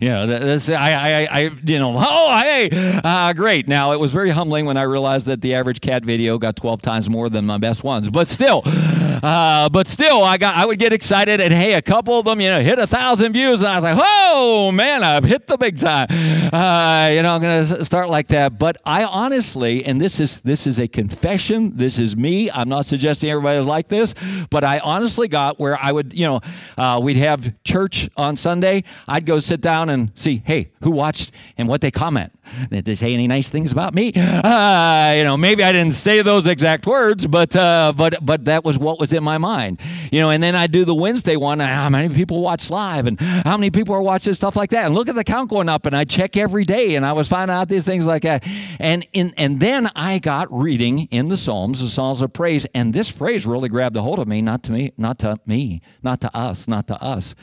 You 0.00 0.08
know, 0.08 0.26
this, 0.26 0.68
I, 0.68 0.92
I, 0.92 1.28
I, 1.30 1.40
you 1.64 1.78
know, 1.78 1.94
oh, 1.96 2.38
hey, 2.38 2.70
uh, 3.04 3.32
great. 3.32 3.68
Now, 3.68 3.92
it 3.92 4.00
was 4.00 4.12
very 4.12 4.30
humbling 4.30 4.66
when 4.66 4.76
I 4.76 4.82
realized 4.82 5.26
that 5.26 5.40
the 5.40 5.54
average 5.54 5.80
cat 5.80 6.04
video 6.04 6.38
got 6.38 6.56
12 6.56 6.82
times 6.82 7.08
more 7.08 7.28
than 7.28 7.44
my 7.46 7.58
best 7.58 7.84
ones. 7.84 8.10
But 8.10 8.28
still, 8.28 8.62
uh, 8.64 9.68
but 9.68 9.86
still, 9.86 10.24
I 10.24 10.38
got, 10.38 10.56
I 10.56 10.66
would 10.66 10.78
get 10.78 10.92
excited, 10.92 11.40
and 11.40 11.52
hey, 11.52 11.74
a 11.74 11.82
couple 11.82 12.18
of 12.18 12.24
them, 12.24 12.40
you 12.40 12.48
know, 12.48 12.60
hit 12.60 12.78
a 12.78 12.86
thousand 12.86 13.32
views, 13.32 13.60
and 13.60 13.68
I 13.68 13.74
was 13.76 13.84
like, 13.84 13.98
oh 14.00 14.72
man, 14.72 15.04
I've 15.04 15.24
hit 15.24 15.46
the 15.46 15.56
big 15.56 15.78
time. 15.78 16.08
Uh, 16.10 17.08
you 17.12 17.22
know, 17.22 17.34
I'm 17.34 17.40
to 17.40 17.84
start 17.84 18.08
like 18.08 18.28
that. 18.28 18.58
But 18.58 18.76
I 18.84 19.04
honestly, 19.04 19.84
and 19.84 20.00
this 20.00 20.20
is 20.20 20.40
this 20.40 20.66
is 20.66 20.78
a 20.78 20.88
confession. 20.88 21.76
This 21.76 21.98
is 21.98 22.16
me. 22.16 22.50
I'm 22.50 22.68
not 22.68 22.86
suggesting 22.86 23.30
everybody's 23.30 23.66
like 23.66 23.88
this, 23.88 24.14
but 24.50 24.64
I 24.64 24.78
honestly 24.78 25.28
got 25.28 25.58
where 25.58 25.78
I 25.80 25.92
would, 25.92 26.12
you 26.12 26.26
know, 26.26 26.40
uh, 26.76 27.00
we'd 27.02 27.16
have 27.16 27.52
church 27.64 28.08
on 28.16 28.36
Sunday. 28.36 28.84
I'd 29.06 29.26
go 29.26 29.38
sit 29.38 29.51
down 29.60 29.90
and 29.90 30.10
see, 30.14 30.42
hey, 30.44 30.70
who 30.82 30.90
watched 30.90 31.30
and 31.58 31.68
what 31.68 31.80
they 31.80 31.90
comment. 31.90 32.32
Did 32.70 32.84
they 32.84 32.94
say 32.94 33.14
any 33.14 33.28
nice 33.28 33.48
things 33.48 33.70
about 33.70 33.94
me? 33.94 34.12
Uh, 34.14 35.14
you 35.16 35.24
know, 35.24 35.36
maybe 35.36 35.62
I 35.62 35.72
didn't 35.72 35.92
say 35.92 36.22
those 36.22 36.46
exact 36.46 36.86
words, 36.86 37.26
but 37.26 37.54
uh, 37.54 37.92
but 37.96 38.24
but 38.24 38.46
that 38.46 38.64
was 38.64 38.78
what 38.78 38.98
was 38.98 39.12
in 39.12 39.22
my 39.22 39.38
mind. 39.38 39.80
You 40.10 40.20
know, 40.20 40.30
and 40.30 40.42
then 40.42 40.56
I 40.56 40.66
do 40.66 40.84
the 40.84 40.94
Wednesday 40.94 41.36
one. 41.36 41.60
How 41.60 41.88
many 41.88 42.12
people 42.12 42.42
watch 42.42 42.68
live, 42.68 43.06
and 43.06 43.20
how 43.20 43.56
many 43.56 43.70
people 43.70 43.94
are 43.94 44.02
watching 44.02 44.34
stuff 44.34 44.56
like 44.56 44.70
that? 44.70 44.86
And 44.86 44.94
look 44.94 45.08
at 45.08 45.14
the 45.14 45.24
count 45.24 45.50
going 45.50 45.68
up, 45.68 45.86
and 45.86 45.94
I 45.94 46.04
check 46.04 46.36
every 46.36 46.64
day, 46.64 46.96
and 46.96 47.06
I 47.06 47.12
was 47.12 47.28
finding 47.28 47.54
out 47.54 47.68
these 47.68 47.84
things 47.84 48.06
like 48.06 48.22
that. 48.22 48.44
And 48.80 49.06
in 49.12 49.32
and 49.36 49.60
then 49.60 49.90
I 49.94 50.18
got 50.18 50.52
reading 50.52 51.08
in 51.10 51.28
the 51.28 51.36
Psalms, 51.36 51.80
the 51.80 51.88
Psalms 51.88 52.22
of 52.22 52.32
praise, 52.32 52.66
and 52.74 52.92
this 52.92 53.08
phrase 53.08 53.46
really 53.46 53.68
grabbed 53.68 53.96
a 53.96 54.02
hold 54.02 54.18
of 54.18 54.26
me. 54.26 54.42
Not 54.42 54.64
to 54.64 54.72
me, 54.72 54.92
not 54.96 55.18
to 55.20 55.38
me, 55.46 55.80
not 56.02 56.20
to 56.22 56.36
us, 56.36 56.66
not 56.66 56.88
to 56.88 57.00
us. 57.02 57.34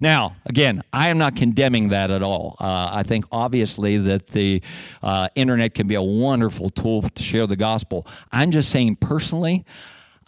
Now, 0.00 0.36
again, 0.46 0.82
I 0.92 1.08
am 1.10 1.18
not 1.18 1.36
condemning 1.36 1.55
that 1.56 2.10
at 2.10 2.22
all. 2.22 2.56
Uh, 2.60 2.90
I 2.92 3.02
think 3.02 3.24
obviously 3.32 3.98
that 3.98 4.28
the 4.28 4.62
uh, 5.02 5.28
internet 5.34 5.74
can 5.74 5.86
be 5.86 5.94
a 5.94 6.02
wonderful 6.02 6.70
tool 6.70 7.02
to 7.02 7.22
share 7.22 7.46
the 7.46 7.56
gospel. 7.56 8.06
I'm 8.30 8.50
just 8.50 8.70
saying 8.70 8.96
personally, 8.96 9.64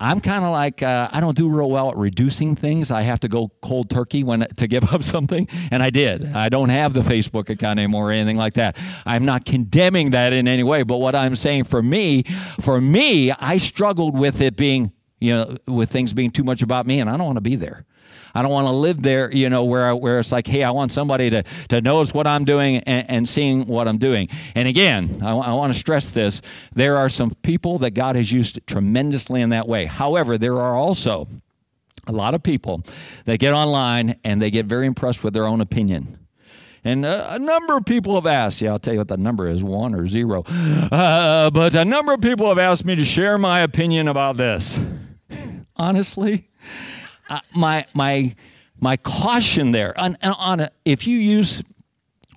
I'm 0.01 0.21
kind 0.21 0.45
of 0.45 0.53
like 0.53 0.83
uh, 0.83 1.09
I 1.11 1.21
don't 1.21 1.37
do 1.37 1.49
real 1.49 1.69
well 1.69 1.91
at 1.91 1.97
reducing 1.97 2.55
things. 2.55 2.93
I 2.93 3.03
have 3.03 3.19
to 3.21 3.29
go 3.29 3.51
cold 3.61 3.91
turkey 3.91 4.23
when 4.23 4.41
to 4.41 4.67
give 4.69 4.85
up 4.93 5.03
something, 5.15 5.49
and 5.73 5.83
I 5.83 5.91
did. 5.91 6.25
I 6.35 6.49
don't 6.49 6.69
have 6.69 6.95
the 6.95 7.01
Facebook 7.01 7.51
account 7.51 7.81
anymore 7.81 8.11
or 8.11 8.13
anything 8.13 8.37
like 8.37 8.55
that. 8.55 8.77
I'm 9.05 9.25
not 9.25 9.45
condemning 9.45 10.11
that 10.11 10.33
in 10.33 10.47
any 10.47 10.63
way, 10.63 10.85
but 10.85 10.99
what 10.99 11.17
I'm 11.17 11.35
saying 11.35 11.65
for 11.65 11.83
me, 11.83 12.23
for 12.61 12.81
me, 12.81 13.33
I 13.33 13.59
struggled 13.59 14.17
with 14.17 14.41
it 14.41 14.57
being, 14.57 14.93
you 15.19 15.35
know, 15.35 15.57
with 15.67 15.91
things 15.91 16.13
being 16.13 16.31
too 16.31 16.45
much 16.45 16.63
about 16.63 16.87
me, 16.87 17.01
and 17.01 17.11
I 17.11 17.17
don't 17.17 17.27
want 17.27 17.37
to 17.37 17.43
be 17.43 17.57
there. 17.57 17.85
I 18.35 18.43
don't 18.43 18.51
want 18.51 18.67
to 18.67 18.73
live 18.73 19.03
there, 19.03 19.33
you 19.33 19.49
know, 19.49 19.65
where, 19.65 19.95
where 19.95 20.19
it's 20.19 20.33
like, 20.33 20.47
hey, 20.47 20.63
I 20.63 20.71
want 20.71 20.93
somebody 20.93 21.31
to, 21.31 21.43
to 21.71 21.81
notice 21.81 22.13
what 22.13 22.27
I'm 22.27 22.45
doing 22.45 22.77
and, 22.79 23.11
and 23.11 23.29
seeing 23.29 23.67
what 23.67 23.89
I'm 23.89 23.99
doing. 23.99 24.29
And 24.55 24.69
again, 24.69 25.21
I, 25.23 25.31
I 25.33 25.53
want 25.55 25.73
to 25.73 25.79
stress 25.79 26.09
this 26.09 26.43
there 26.73 26.97
are 26.97 27.09
some 27.09 27.31
people 27.43 27.79
that 27.79 27.93
God 27.93 28.17
has 28.17 28.31
used 28.31 28.61
tremendously 28.67 29.41
in 29.41 29.51
that 29.51 29.67
way. 29.67 29.87
However, 29.87 30.39
there 30.39 30.59
are 30.61 30.75
also 30.75 31.27
a 32.07 32.13
lot 32.13 32.35
of 32.35 32.43
people 32.43 32.83
that 33.25 33.39
get 33.39 33.53
online 33.53 34.19
and 34.25 34.41
they 34.41 34.51
get 34.51 34.67
very 34.67 34.87
impressed 34.87 35.23
with 35.23 35.35
their 35.35 35.47
own 35.47 35.61
opinion. 35.61 36.19
And 36.85 37.05
a, 37.05 37.35
a, 37.35 37.39
number 37.39 37.77
of 37.77 37.85
people 37.85 38.15
have 38.15 38.27
asked, 38.27 38.61
yeah, 38.61 38.71
I'll 38.71 38.79
tell 38.79 38.95
you 38.95 39.01
what 39.01 39.09
the 39.09 39.17
number 39.17 39.47
is 39.49 39.63
one 39.63 39.95
or 39.95 40.07
zero. 40.07 40.45
Uh, 40.47 41.51
but 41.51 41.75
a 41.75 41.85
number 41.85 42.15
of 42.15 42.21
people 42.21 42.49
have 42.49 42.59
asked 42.59 42.85
me 42.85 42.95
to 42.95 43.05
share 43.05 43.37
my 43.37 43.61
opinion 43.61 44.09
about 44.09 44.37
this. 44.37 44.81
Honestly, 45.77 46.49
uh, 47.29 47.41
my 47.55 47.85
my 47.95 48.35
my 48.81 48.97
caution 48.97 49.73
there 49.73 49.99
on, 49.99 50.17
on 50.23 50.61
a, 50.61 50.71
if 50.85 51.07
you 51.07 51.19
use 51.19 51.63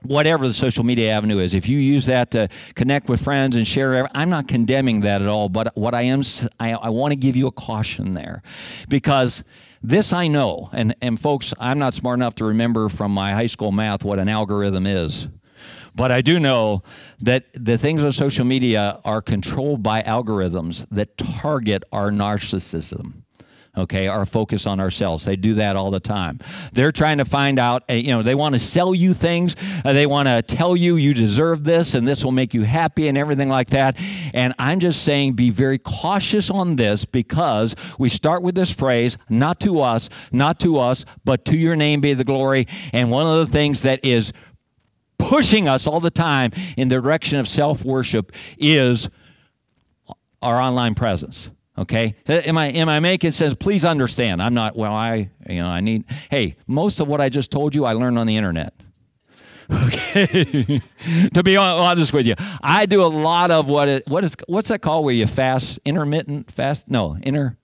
whatever 0.03 0.47
the 0.47 0.53
social 0.53 0.83
media 0.83 1.11
avenue 1.11 1.37
is 1.37 1.53
if 1.53 1.69
you 1.69 1.77
use 1.77 2.05
that 2.07 2.31
to 2.31 2.47
connect 2.75 3.07
with 3.07 3.21
friends 3.21 3.55
and 3.55 3.67
share 3.67 4.07
i'm 4.15 4.29
not 4.29 4.47
condemning 4.47 5.01
that 5.01 5.21
at 5.21 5.27
all 5.27 5.47
but 5.47 5.75
what 5.77 5.93
i 5.93 6.01
am 6.01 6.21
i, 6.59 6.73
I 6.73 6.89
want 6.89 7.11
to 7.11 7.15
give 7.15 7.35
you 7.35 7.47
a 7.47 7.51
caution 7.51 8.13
there. 8.13 8.41
Because 8.89 9.43
this 9.83 10.13
i 10.13 10.27
know 10.27 10.69
and, 10.73 10.95
and 11.01 11.19
folks 11.19 11.53
i'm 11.59 11.77
not 11.79 11.93
smart 11.93 12.17
enough 12.17 12.35
to 12.35 12.45
remember 12.45 12.89
from 12.89 13.11
my 13.11 13.31
high 13.31 13.47
school 13.47 13.71
math 13.71 14.03
what 14.03 14.19
an 14.19 14.29
algorithm 14.29 14.87
is. 14.87 15.27
But 15.93 16.11
I 16.11 16.21
do 16.21 16.39
know 16.39 16.83
that 17.19 17.47
the 17.53 17.77
things 17.77 18.03
on 18.03 18.13
social 18.13 18.45
media 18.45 19.01
are 19.03 19.21
controlled 19.21 19.83
by 19.83 20.01
algorithms 20.01 20.87
that 20.89 21.17
target 21.17 21.83
our 21.91 22.11
narcissism 22.11 23.23
okay, 23.77 24.07
our 24.07 24.25
focus 24.25 24.67
on 24.67 24.79
ourselves. 24.79 25.23
They 25.23 25.35
do 25.35 25.53
that 25.55 25.75
all 25.75 25.91
the 25.91 25.99
time. 25.99 26.39
They're 26.73 26.91
trying 26.91 27.19
to 27.19 27.25
find 27.25 27.57
out, 27.57 27.83
eh, 27.87 27.95
you 27.95 28.09
know, 28.09 28.21
they 28.21 28.35
want 28.35 28.53
to 28.53 28.59
sell 28.59 28.93
you 28.93 29.13
things. 29.13 29.55
Uh, 29.85 29.93
they 29.93 30.05
want 30.05 30.27
to 30.27 30.41
tell 30.41 30.75
you 30.75 30.97
you 30.97 31.13
deserve 31.13 31.63
this 31.63 31.93
and 31.93 32.07
this 32.07 32.23
will 32.23 32.33
make 32.33 32.53
you 32.53 32.63
happy 32.63 33.07
and 33.07 33.17
everything 33.17 33.49
like 33.49 33.69
that. 33.69 33.97
And 34.33 34.53
I'm 34.59 34.79
just 34.79 35.03
saying 35.03 35.33
be 35.33 35.49
very 35.49 35.77
cautious 35.77 36.49
on 36.49 36.75
this 36.75 37.05
because 37.05 37.75
we 37.97 38.09
start 38.09 38.43
with 38.43 38.55
this 38.55 38.71
phrase, 38.71 39.17
not 39.29 39.59
to 39.61 39.79
us, 39.79 40.09
not 40.31 40.59
to 40.61 40.77
us, 40.77 41.05
but 41.23 41.45
to 41.45 41.57
your 41.57 41.75
name 41.75 42.01
be 42.01 42.13
the 42.13 42.25
glory. 42.25 42.67
And 42.91 43.09
one 43.09 43.25
of 43.25 43.45
the 43.45 43.51
things 43.51 43.83
that 43.83 44.03
is 44.03 44.33
pushing 45.17 45.67
us 45.67 45.87
all 45.87 45.99
the 45.99 46.11
time 46.11 46.51
in 46.75 46.89
the 46.89 46.95
direction 46.95 47.39
of 47.39 47.47
self 47.47 47.85
worship 47.85 48.33
is 48.57 49.09
our 50.41 50.59
online 50.59 50.95
presence. 50.95 51.51
Okay, 51.77 52.15
uh, 52.27 52.33
am 52.33 52.57
I 52.57 52.67
am 52.67 52.89
I 52.89 52.99
making 52.99 53.31
sense? 53.31 53.53
Please 53.53 53.85
understand. 53.85 54.41
I'm 54.41 54.53
not. 54.53 54.75
Well, 54.75 54.93
I 54.93 55.29
you 55.49 55.61
know 55.61 55.67
I 55.67 55.79
need. 55.79 56.05
Hey, 56.29 56.57
most 56.67 56.99
of 56.99 57.07
what 57.07 57.21
I 57.21 57.29
just 57.29 57.49
told 57.49 57.73
you, 57.73 57.85
I 57.85 57.93
learned 57.93 58.19
on 58.19 58.27
the 58.27 58.37
internet. 58.37 58.73
Okay, 59.71 60.81
to 61.33 61.43
be 61.43 61.55
honest 61.55 62.11
with 62.11 62.25
you, 62.25 62.35
I 62.61 62.85
do 62.85 63.05
a 63.05 63.07
lot 63.07 63.51
of 63.51 63.69
what 63.69 63.87
it, 63.87 64.03
what 64.05 64.25
is 64.25 64.35
what's 64.47 64.67
that 64.67 64.79
called 64.79 65.05
where 65.05 65.13
you 65.13 65.25
fast 65.25 65.79
intermittent 65.85 66.51
fast? 66.51 66.89
No, 66.89 67.15
inter. 67.23 67.55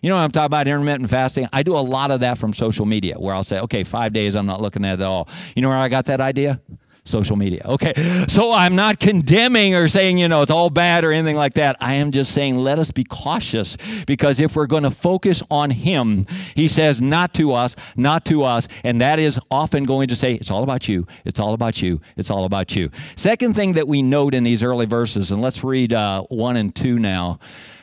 You 0.00 0.08
know 0.08 0.16
what 0.16 0.22
I'm 0.22 0.30
talking 0.30 0.46
about 0.46 0.66
intermittent 0.66 1.10
fasting? 1.10 1.48
I 1.52 1.62
do 1.62 1.76
a 1.76 1.80
lot 1.80 2.10
of 2.10 2.20
that 2.20 2.38
from 2.38 2.54
social 2.54 2.86
media 2.86 3.16
where 3.18 3.34
I'll 3.34 3.44
say, 3.44 3.60
okay, 3.60 3.84
five 3.84 4.14
days 4.14 4.34
I'm 4.34 4.46
not 4.46 4.62
looking 4.62 4.84
at 4.84 4.94
it 4.98 5.02
at 5.02 5.06
all. 5.06 5.28
You 5.54 5.60
know 5.60 5.68
where 5.68 5.76
I 5.78 5.88
got 5.90 6.06
that 6.06 6.22
idea? 6.22 6.60
Social 7.04 7.36
media. 7.36 7.62
Okay, 7.64 7.94
so 8.28 8.52
I'm 8.52 8.76
not 8.76 9.00
condemning 9.00 9.74
or 9.74 9.88
saying, 9.88 10.18
you 10.18 10.28
know, 10.28 10.42
it's 10.42 10.50
all 10.50 10.70
bad 10.70 11.04
or 11.04 11.12
anything 11.12 11.36
like 11.36 11.54
that. 11.54 11.76
I 11.80 11.94
am 11.94 12.12
just 12.12 12.32
saying 12.32 12.58
let 12.58 12.78
us 12.78 12.90
be 12.90 13.04
cautious 13.04 13.76
because 14.06 14.38
if 14.38 14.54
we're 14.54 14.66
going 14.66 14.84
to 14.84 14.90
focus 14.90 15.42
on 15.50 15.70
Him, 15.70 16.26
He 16.54 16.68
says, 16.68 17.00
not 17.00 17.34
to 17.34 17.52
us, 17.52 17.74
not 17.96 18.24
to 18.26 18.44
us. 18.44 18.68
And 18.84 19.00
that 19.00 19.18
is 19.18 19.40
often 19.50 19.84
going 19.84 20.08
to 20.08 20.16
say, 20.16 20.34
it's 20.34 20.50
all 20.50 20.62
about 20.62 20.88
you, 20.88 21.06
it's 21.24 21.40
all 21.40 21.54
about 21.54 21.82
you, 21.82 22.00
it's 22.16 22.30
all 22.30 22.44
about 22.44 22.76
you. 22.76 22.90
Second 23.16 23.54
thing 23.54 23.72
that 23.72 23.88
we 23.88 24.02
note 24.02 24.34
in 24.34 24.44
these 24.44 24.62
early 24.62 24.86
verses, 24.86 25.32
and 25.32 25.42
let's 25.42 25.64
read 25.64 25.92
uh, 25.92 26.22
one 26.28 26.56
and 26.56 26.74
two 26.74 26.98
now, 26.98 27.40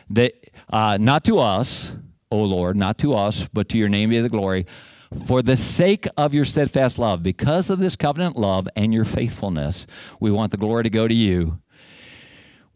that 0.10 0.34
uh, 0.70 0.98
not 1.00 1.24
to 1.26 1.40
us, 1.40 1.96
O 2.32 2.38
Lord, 2.38 2.78
not 2.78 2.98
to 3.00 3.16
us, 3.16 3.48
but 3.52 3.68
to 3.70 3.78
your 3.78 3.90
name 3.90 4.12
be 4.12 4.20
the 4.20 4.30
glory 4.30 4.66
for 5.26 5.42
the 5.42 5.58
sake 5.58 6.08
of 6.18 6.34
your 6.34 6.46
steadfast 6.46 7.00
love, 7.00 7.24
because 7.24 7.70
of 7.70 7.80
this 7.80 7.96
covenant 7.96 8.38
love 8.38 8.68
and 8.76 8.94
your 8.94 9.06
faithfulness, 9.06 9.88
we 10.20 10.32
want 10.32 10.52
the 10.52 10.58
glory 10.58 10.84
to 10.84 10.90
go 10.90 11.08
to 11.08 11.14
you. 11.14 11.60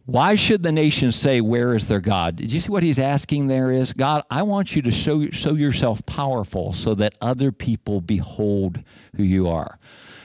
Why 0.06 0.36
should 0.36 0.63
the 0.63 0.72
nations 0.72 1.16
say, 1.16 1.40
Where 1.40 1.75
is 1.75 1.88
their 1.88 2.02
God? 2.02 2.36
Did 2.36 2.52
you 2.52 2.60
see 2.60 2.70
what 2.70 2.84
he's 2.84 3.00
asking 3.00 3.48
there 3.48 3.72
is? 3.72 3.94
God, 3.94 4.24
I 4.30 4.44
want 4.44 4.75
you 4.75 4.82
to 4.82 4.92
show, 4.92 5.30
show 5.30 5.54
yourself 5.54 6.06
powerful 6.06 6.74
so 6.74 6.94
that 6.96 7.13
other 7.22 7.52
people 7.54 8.02
behold 8.02 8.84
who 9.16 9.24
you 9.24 9.48
are. 9.48 9.80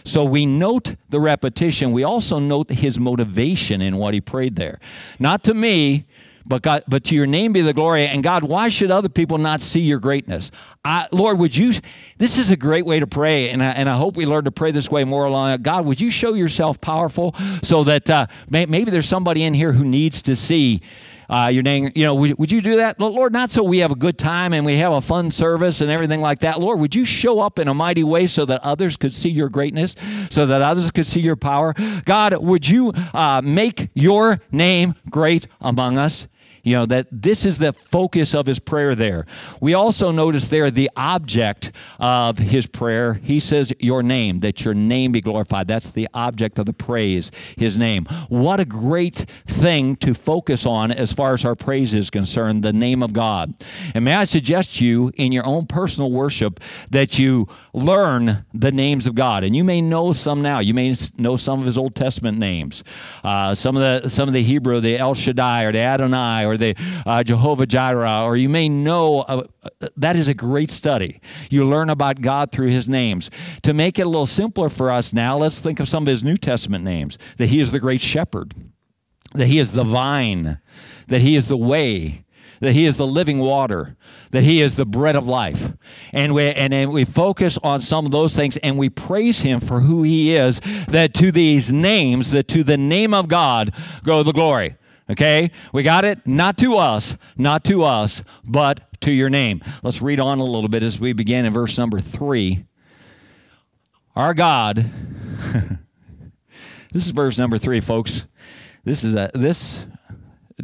So 0.05 0.25
we 0.25 0.47
note 0.47 0.97
the 1.11 1.21
repetition. 1.21 1.93
We 1.93 2.03
also 2.03 2.41
note 2.41 2.71
his 2.71 2.99
motivation 2.99 3.81
in 3.81 3.99
what 3.99 4.15
he 4.15 4.21
prayed 4.21 4.57
there. 4.57 4.81
Not 5.21 5.45
to 5.45 5.55
me, 5.55 6.07
but 6.49 6.63
God, 6.63 6.83
but 6.89 7.05
to 7.05 7.15
your 7.15 7.27
name 7.27 7.53
be 7.53 7.61
the 7.61 7.75
glory. 7.75 8.07
And 8.07 8.23
God, 8.23 8.43
why 8.43 8.71
should 8.71 8.91
other 8.91 9.09
people 9.09 9.39
not 9.39 9.61
see 9.61 9.81
your 9.81 9.99
greatness? 9.99 10.51
I, 10.85 11.07
Lord, 11.13 11.39
would 11.39 11.57
you? 11.57 11.75
This 12.17 12.39
is 12.39 12.51
a 12.51 12.57
great 12.57 12.87
way 12.87 12.99
to 12.99 13.07
pray, 13.07 13.51
and 13.51 13.63
I, 13.63 13.71
and 13.73 13.89
I 13.89 13.97
hope 13.97 14.17
we 14.17 14.27
learn 14.27 14.45
to 14.45 14.51
pray 14.51 14.71
this 14.71 14.91
way 14.91 15.05
more 15.05 15.27
along. 15.27 15.63
God, 15.63 15.85
would 15.85 16.01
you 16.01 16.11
show 16.11 16.35
yourself 16.35 16.81
powerful 16.81 17.35
so 17.63 17.85
that 17.85 18.09
uh, 18.09 18.27
may, 18.49 18.67
maybe 18.67 18.91
there's 18.91 19.09
somebody 19.09 19.45
in 19.45 19.55
here 19.55 19.73
who 19.73 19.85
needs 19.85 20.23
to 20.23 20.35
see. 20.35 20.81
Uh, 21.31 21.51
your 21.53 21.63
name, 21.63 21.91
you 21.95 22.07
know, 22.07 22.15
would, 22.15 22.39
would 22.39 22.51
you 22.51 22.63
do 22.63 22.77
that? 22.77 22.99
Lord, 22.99 23.35
not 23.35 23.51
so 23.51 23.63
we 23.63 23.81
have 23.81 23.91
a 23.91 23.97
good 23.97 24.17
time 24.17 24.55
and 24.55 24.65
we 24.65 24.79
have 24.79 24.95
a 24.95 25.03
fun 25.03 25.31
service 25.31 25.83
and 25.83 25.91
everything 25.91 26.23
like 26.23 26.39
that. 26.39 26.59
Lord, 26.59 26.81
would 26.81 26.95
you 26.95 27.05
show 27.05 27.41
up 27.41 27.59
in 27.59 27.69
a 27.69 27.75
mighty 27.75 28.03
way 28.03 28.27
so 28.27 28.47
that 28.47 28.65
others 28.65 28.97
could 28.97 29.13
see 29.13 29.29
your 29.29 29.51
greatness, 29.51 29.95
so 30.31 30.47
that 30.47 30.63
others 30.63 30.91
could 30.91 31.07
see 31.07 31.21
your 31.21 31.37
power? 31.37 31.75
God, 32.07 32.35
would 32.39 32.67
you 32.67 32.95
uh, 33.13 33.43
make 33.45 33.91
your 33.93 34.41
name 34.51 34.95
great 35.11 35.49
among 35.61 35.99
us? 35.99 36.27
You 36.63 36.75
know, 36.75 36.87
that 36.87 37.07
this 37.11 37.45
is 37.45 37.59
the 37.59 37.73
focus 37.73 38.35
of 38.35 38.47
his 38.47 38.59
prayer 38.59 38.95
there. 38.95 39.27
We 39.61 39.75
also 39.75 40.11
notice 40.11 40.45
there 40.45 40.71
the 40.71 40.91
object 40.97 41.73
of 41.99 42.39
his 42.39 42.67
prayer. 42.67 43.15
He 43.15 43.41
says, 43.41 43.73
Your 43.79 44.03
name, 44.03 44.41
that 44.41 44.65
your 44.65 44.75
name 44.75 45.13
be 45.13 45.21
glorified. 45.21 45.69
That's 45.69 45.89
the 45.89 46.09
object 46.15 46.59
of 46.59 46.67
the 46.67 46.73
praise, 46.73 47.31
his 47.57 47.79
name. 47.79 48.07
What 48.29 48.61
a 48.61 48.65
great 48.65 49.27
thing 49.47 49.97
to 49.97 50.15
focus 50.15 50.67
on 50.67 50.91
as 50.93 51.13
far 51.13 51.35
as 51.35 51.45
our 51.45 51.55
praise 51.55 51.95
is 51.95 52.11
concerned, 52.11 52.63
the 52.63 52.73
name 52.73 53.03
of 53.03 53.13
God. 53.13 53.55
And 53.95 54.05
may 54.05 54.15
I 54.15 54.25
suggest 54.25 54.81
you 54.81 55.13
in 55.17 55.33
your 55.33 55.47
own 55.47 55.67
personal 55.67 56.11
worship 56.11 56.61
that 56.91 57.19
you 57.19 57.49
learn 57.73 58.45
the 58.53 58.73
names 58.73 59.07
of 59.07 59.15
God. 59.15 59.45
And 59.45 59.55
you 59.55 59.65
may 59.65 59.81
know 59.81 60.13
some 60.13 60.43
now. 60.43 60.59
You 60.59 60.75
may 60.75 60.97
know 61.17 61.37
some 61.37 61.61
of 61.61 61.67
his 61.67 61.79
Old 61.79 61.95
Testament 61.95 62.39
names, 62.39 62.85
uh, 63.25 63.55
some 63.55 63.77
of 63.77 64.03
the 64.03 64.09
some 64.09 64.29
of 64.29 64.35
the 64.35 64.43
Hebrew, 64.43 64.81
the 64.81 64.99
El 64.99 65.15
Shaddai 65.15 65.65
or 65.65 65.73
the 65.73 65.79
Adonai 65.79 66.45
or 66.49 66.57
the 66.57 66.75
uh, 67.07 67.23
Jehovah 67.23 67.67
Jireh, 67.67 68.23
or 68.25 68.37
you 68.37 68.49
may 68.49 68.69
know 68.69 69.21
uh, 69.21 69.43
that 69.97 70.17
is 70.17 70.29
a 70.29 70.35
great 70.35 70.71
study. 70.71 71.21
You 71.51 71.65
learn 71.65 71.91
about 71.91 72.21
God 72.21 72.51
through 72.51 72.69
his 72.69 72.89
names. 72.89 73.31
To 73.63 73.75
make 73.75 73.99
it 73.99 74.03
a 74.03 74.09
little 74.09 74.27
simpler 74.27 74.69
for 74.69 74.91
us 74.91 75.13
now, 75.13 75.37
let's 75.37 75.59
think 75.59 75.81
of 75.81 75.89
some 75.89 76.05
of 76.05 76.09
his 76.09 76.25
New 76.25 76.37
Testament 76.37 76.85
names 76.85 77.19
that 77.37 77.49
he 77.49 77.61
is 77.61 77.71
the 77.71 77.81
great 77.81 78.01
shepherd, 78.01 78.55
that 79.35 79.47
he 79.47 79.59
is 79.59 79.73
the 79.73 79.85
vine, 79.85 80.59
that 81.09 81.21
he 81.21 81.37
is 81.37 81.49
the 81.49 81.57
way, 81.57 82.25
that 82.61 82.73
he 82.73 82.87
is 82.87 82.97
the 82.97 83.07
living 83.07 83.39
water, 83.39 83.97
that 84.31 84.43
he 84.43 84.61
is 84.61 84.75
the 84.75 84.87
bread 84.87 85.17
of 85.17 85.27
life. 85.27 85.73
And 86.13 86.35
we 86.35 86.51
and, 86.51 86.75
and 86.75 86.91
we 86.93 87.05
focus 87.05 87.59
on 87.63 87.81
some 87.81 88.05
of 88.05 88.13
those 88.13 88.35
things 88.35 88.57
and 88.59 88.77
we 88.77 88.89
praise 88.91 89.41
him 89.41 89.61
for 89.61 89.81
who 89.81 90.03
he 90.03 90.35
is, 90.35 90.61
that 90.89 91.15
to 91.15 91.31
these 91.31 91.73
names, 91.73 92.31
that 92.31 92.49
to 92.49 92.65
the 92.65 92.77
name 92.77 93.15
of 93.15 93.29
God 93.29 93.73
go 94.03 94.23
the 94.23 94.33
glory. 94.33 94.77
Okay? 95.11 95.51
We 95.73 95.83
got 95.83 96.05
it? 96.05 96.27
Not 96.27 96.59
to 96.59 96.77
us, 96.77 97.17
not 97.37 97.65
to 97.65 97.85
us, 97.85 98.23
but 98.45 99.01
to 99.01 99.11
your 99.11 99.31
name. 99.31 99.63
Let's 99.83 100.03
read 100.03 100.21
on 100.21 100.39
a 100.39 100.45
little 100.45 100.69
bit 100.69 100.83
as 100.83 101.01
we 101.01 101.13
begin 101.13 101.45
in 101.45 101.53
verse 101.53 101.79
number 101.79 102.01
3. 102.01 102.65
Our 104.17 104.35
God 104.35 104.91
This 106.93 107.05
is 107.05 107.11
verse 107.11 107.39
number 107.39 107.59
3, 107.59 107.81
folks. 107.81 108.25
This 108.85 109.05
is 109.05 109.15
a 109.15 109.31
this 109.35 109.87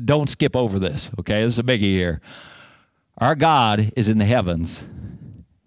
don't 0.04 0.28
skip 0.28 0.56
over 0.56 0.78
this, 0.78 1.10
okay? 1.20 1.42
This 1.42 1.52
is 1.52 1.58
a 1.58 1.62
biggie 1.62 1.80
here. 1.80 2.20
Our 3.18 3.34
God 3.34 3.92
is 3.94 4.08
in 4.08 4.18
the 4.18 4.24
heavens. 4.24 4.84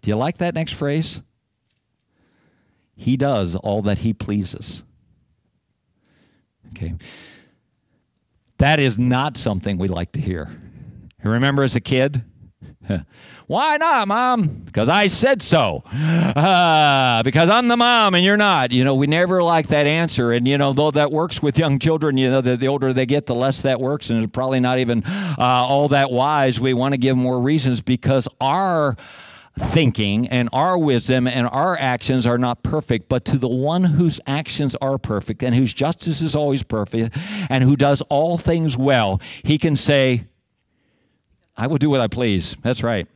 Do 0.01 0.09
you 0.09 0.15
like 0.15 0.37
that 0.39 0.55
next 0.55 0.73
phrase? 0.73 1.21
He 2.95 3.15
does 3.15 3.55
all 3.55 3.81
that 3.83 3.99
he 3.99 4.13
pleases. 4.13 4.83
Okay. 6.69 6.95
That 8.57 8.79
is 8.79 8.97
not 8.97 9.37
something 9.37 9.77
we 9.77 9.87
like 9.87 10.11
to 10.13 10.21
hear. 10.21 10.49
You 11.23 11.31
remember 11.31 11.63
as 11.63 11.75
a 11.75 11.81
kid? 11.81 12.23
Why 13.47 13.77
not, 13.77 14.07
mom? 14.07 14.47
Because 14.65 14.89
I 14.89 15.07
said 15.07 15.41
so. 15.41 15.83
Uh, 15.85 17.23
because 17.23 17.49
I'm 17.49 17.67
the 17.67 17.77
mom 17.77 18.15
and 18.15 18.23
you're 18.23 18.37
not. 18.37 18.71
You 18.71 18.83
know, 18.83 18.95
we 18.95 19.07
never 19.07 19.43
like 19.43 19.67
that 19.67 19.87
answer. 19.87 20.31
And, 20.31 20.47
you 20.47 20.57
know, 20.57 20.73
though 20.73 20.91
that 20.91 21.11
works 21.11 21.41
with 21.41 21.57
young 21.57 21.79
children, 21.79 22.17
you 22.17 22.29
know, 22.29 22.41
the, 22.41 22.57
the 22.57 22.67
older 22.67 22.93
they 22.93 23.05
get, 23.05 23.25
the 23.25 23.35
less 23.35 23.61
that 23.61 23.79
works. 23.79 24.09
And 24.09 24.23
it's 24.23 24.31
probably 24.31 24.59
not 24.59 24.79
even 24.79 25.03
uh, 25.05 25.35
all 25.37 25.87
that 25.89 26.11
wise. 26.11 26.59
We 26.59 26.73
want 26.73 26.93
to 26.93 26.97
give 26.97 27.15
more 27.15 27.39
reasons 27.39 27.81
because 27.81 28.27
our 28.41 28.95
thinking 29.57 30.27
and 30.27 30.49
our 30.53 30.77
wisdom 30.77 31.27
and 31.27 31.47
our 31.47 31.77
actions 31.77 32.25
are 32.25 32.37
not 32.37 32.63
perfect, 32.63 33.09
but 33.09 33.25
to 33.25 33.37
the 33.37 33.47
one 33.47 33.83
whose 33.83 34.19
actions 34.27 34.75
are 34.75 34.97
perfect 34.97 35.43
and 35.43 35.55
whose 35.55 35.73
justice 35.73 36.21
is 36.21 36.35
always 36.35 36.63
perfect 36.63 37.17
and 37.49 37.63
who 37.63 37.75
does 37.75 38.01
all 38.09 38.37
things 38.37 38.77
well, 38.77 39.21
he 39.43 39.57
can 39.57 39.75
say, 39.75 40.25
I 41.55 41.67
will 41.67 41.77
do 41.77 41.89
what 41.89 42.01
I 42.01 42.07
please. 42.07 42.55
That's 42.61 42.83
right. 42.83 43.07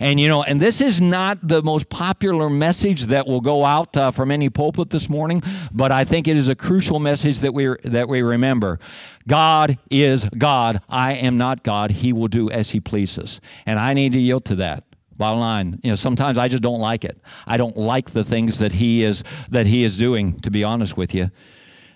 And 0.00 0.20
you 0.20 0.28
know, 0.28 0.42
and 0.42 0.60
this 0.60 0.80
is 0.80 1.00
not 1.00 1.38
the 1.46 1.62
most 1.62 1.88
popular 1.88 2.50
message 2.50 3.06
that 3.06 3.26
will 3.26 3.40
go 3.40 3.64
out 3.64 3.96
uh, 3.96 4.10
from 4.10 4.30
any 4.30 4.50
pulpit 4.50 4.90
this 4.90 5.08
morning, 5.08 5.42
but 5.72 5.90
I 5.90 6.04
think 6.04 6.28
it 6.28 6.36
is 6.36 6.48
a 6.48 6.54
crucial 6.54 6.98
message 6.98 7.40
that 7.40 7.54
we 7.54 7.74
that 7.84 8.08
we 8.08 8.22
remember. 8.22 8.78
God 9.26 9.78
is 9.90 10.26
God. 10.36 10.82
I 10.88 11.14
am 11.14 11.38
not 11.38 11.62
God. 11.62 11.90
He 11.90 12.12
will 12.12 12.28
do 12.28 12.50
as 12.50 12.70
he 12.70 12.80
pleases. 12.80 13.40
And 13.64 13.78
I 13.78 13.94
need 13.94 14.12
to 14.12 14.18
yield 14.18 14.44
to 14.46 14.56
that. 14.56 14.84
Bottom 15.16 15.40
line, 15.40 15.80
you 15.82 15.90
know, 15.90 15.96
sometimes 15.96 16.38
I 16.38 16.48
just 16.48 16.62
don't 16.62 16.80
like 16.80 17.04
it. 17.04 17.18
I 17.46 17.56
don't 17.56 17.76
like 17.76 18.10
the 18.10 18.24
things 18.24 18.58
that 18.58 18.72
he 18.72 19.02
is 19.04 19.24
that 19.50 19.66
he 19.66 19.84
is 19.84 19.98
doing. 19.98 20.38
To 20.40 20.50
be 20.50 20.64
honest 20.64 20.96
with 20.96 21.14
you, 21.14 21.30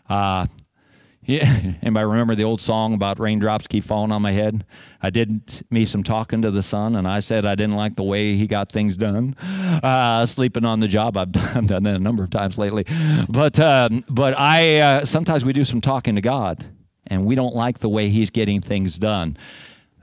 uh, 0.08 0.46
yeah. 1.26 1.74
Anybody 1.82 2.06
remember 2.06 2.36
the 2.36 2.44
old 2.44 2.60
song 2.60 2.94
about 2.94 3.18
raindrops 3.18 3.66
keep 3.66 3.82
falling 3.82 4.12
on 4.12 4.22
my 4.22 4.30
head? 4.30 4.64
I 5.02 5.10
did 5.10 5.64
me 5.70 5.84
some 5.84 6.04
talking 6.04 6.42
to 6.42 6.52
the 6.52 6.62
sun, 6.62 6.94
and 6.94 7.08
I 7.08 7.18
said 7.18 7.44
I 7.44 7.56
didn't 7.56 7.74
like 7.74 7.96
the 7.96 8.04
way 8.04 8.36
he 8.36 8.46
got 8.46 8.70
things 8.70 8.96
done. 8.96 9.34
Uh, 9.82 10.24
sleeping 10.26 10.64
on 10.64 10.78
the 10.78 10.86
job, 10.86 11.16
I've 11.16 11.32
done, 11.32 11.66
done, 11.66 11.82
that 11.82 11.96
a 11.96 11.98
number 11.98 12.22
of 12.22 12.30
times 12.30 12.58
lately. 12.58 12.84
But 13.28 13.58
um, 13.58 14.04
but 14.08 14.38
I 14.38 14.78
uh, 14.78 15.04
sometimes 15.04 15.44
we 15.44 15.52
do 15.52 15.64
some 15.64 15.80
talking 15.80 16.14
to 16.14 16.20
God, 16.20 16.64
and 17.08 17.26
we 17.26 17.34
don't 17.34 17.56
like 17.56 17.80
the 17.80 17.88
way 17.88 18.08
He's 18.08 18.30
getting 18.30 18.60
things 18.60 18.96
done. 18.96 19.36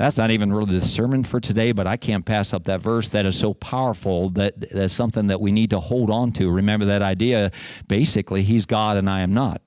That's 0.03 0.17
not 0.17 0.31
even 0.31 0.51
really 0.51 0.77
the 0.77 0.86
sermon 0.86 1.24
for 1.24 1.39
today, 1.39 1.72
but 1.72 1.88
I 1.88 1.95
can't 1.95 2.25
pass 2.25 2.53
up 2.53 2.65
that 2.65 2.81
verse 2.81 3.07
that 3.07 3.25
is 3.25 3.39
so 3.39 3.53
powerful 3.53 4.29
that 4.31 4.60
that's 4.69 4.93
something 4.93 5.27
that 5.27 5.39
we 5.39 5.50
need 5.50 5.69
to 5.69 5.79
hold 5.79 6.10
on 6.10 6.33
to. 6.33 6.51
Remember 6.51 6.83
that 6.88 7.01
idea. 7.01 7.51
Basically, 7.88 8.43
He's 8.43 8.65
God 8.65 8.98
and 8.98 9.10
I 9.10 9.22
am 9.22 9.33
not. 9.33 9.62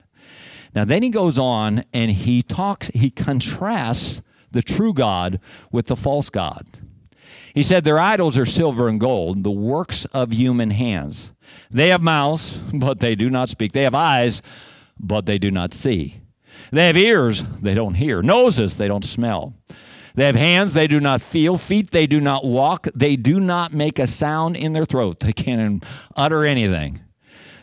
Now, 0.75 0.85
then 0.85 1.03
he 1.03 1.09
goes 1.09 1.39
on 1.39 1.85
and 1.95 2.11
he 2.11 2.43
talks, 2.43 2.89
he 2.89 3.09
contrasts 3.09 4.21
the 4.51 4.61
true 4.61 4.93
God 4.93 5.41
with 5.73 5.87
the 5.87 5.97
false 5.97 6.29
God. 6.29 6.67
He 7.55 7.63
said, 7.63 7.85
Their 7.85 7.99
idols 7.99 8.37
are 8.37 8.45
silver 8.45 8.89
and 8.89 9.01
gold, 9.01 9.43
the 9.43 9.51
works 9.51 10.05
of 10.05 10.33
human 10.33 10.69
hands. 10.69 11.33
They 11.71 11.89
have 11.89 12.03
mouths, 12.03 12.59
but 12.75 13.01
they 13.01 13.15
do 13.15 13.31
not 13.31 13.49
speak. 13.49 13.73
They 13.73 13.85
have 13.85 13.95
eyes, 13.95 14.43
but 15.01 15.25
they 15.25 15.39
do 15.39 15.51
not 15.51 15.73
see. 15.73 16.21
They 16.71 16.89
have 16.89 16.97
ears, 16.99 17.43
they 17.63 17.73
don't 17.73 17.95
hear. 17.95 18.21
Noses, 18.21 18.77
they 18.77 18.87
don't 18.87 19.03
smell. 19.03 19.55
They 20.17 20.25
have 20.25 20.35
hands, 20.35 20.73
they 20.73 20.87
do 20.87 20.99
not 20.99 21.21
feel. 21.21 21.59
Feet, 21.59 21.91
they 21.91 22.07
do 22.07 22.21
not 22.21 22.45
walk. 22.45 22.89
They 22.95 23.17
do 23.17 23.39
not 23.39 23.73
make 23.73 23.99
a 23.99 24.07
sound 24.07 24.57
in 24.57 24.73
their 24.73 24.87
throat. 24.87 25.21
They 25.21 25.33
can't 25.33 25.85
utter 26.17 26.45
anything. 26.45 27.01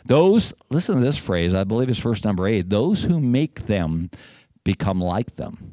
Those, 0.06 0.54
listen 0.70 0.96
to 0.96 1.00
this 1.00 1.16
phrase, 1.16 1.52
I 1.52 1.64
believe 1.64 1.88
it's 1.88 1.98
verse 1.98 2.24
number 2.24 2.46
eight 2.46 2.70
those 2.70 3.02
who 3.02 3.20
make 3.20 3.66
them 3.66 4.10
become 4.62 5.00
like 5.00 5.36
them. 5.36 5.72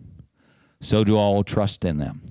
So 0.82 1.04
do 1.04 1.16
all 1.16 1.44
trust 1.44 1.86
in 1.86 1.98
them. 1.98 2.31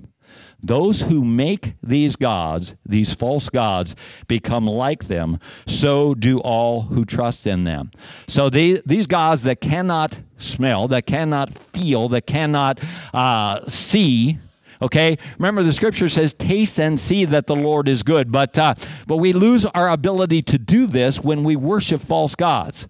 Those 0.63 1.03
who 1.03 1.25
make 1.25 1.75
these 1.83 2.17
gods, 2.17 2.75
these 2.85 3.15
false 3.15 3.49
gods, 3.49 3.97
become 4.29 4.67
like 4.67 5.05
them, 5.05 5.39
so 5.67 6.15
do 6.15 6.39
all 6.41 6.83
who 6.83 7.05
trust 7.05 7.47
in 7.47 7.65
them. 7.65 7.91
So 8.27 8.51
these 8.51 9.07
gods 9.07 9.43
that 9.43 9.61
cannot 9.61 10.21
smell, 10.37 10.89
that 10.89 11.07
cannot 11.07 11.53
feel, 11.53 12.09
that 12.11 12.27
cannot 12.27 12.81
uh, 13.15 13.61
see, 13.67 14.39
Okay, 14.83 15.19
remember 15.39 15.63
the 15.63 15.75
scripture 15.75 16.09
says, 16.09 16.33
"Taste 16.33 16.81
and 16.81 16.99
see 16.99 17.27
that 17.27 17.47
the 17.47 17.55
Lord 17.55 17.87
is 17.87 18.03
good." 18.03 18.33
But 18.33 18.59
uh, 18.59 18.75
but 19.07 19.19
we 19.19 19.35
lose 19.35 19.67
our 19.67 19.91
ability 19.91 20.41
to 20.43 20.59
do 20.59 20.87
this 20.87 21.21
when 21.21 21.45
we 21.45 21.55
worship 21.55 22.01
false 22.01 22.35
gods. 22.35 22.89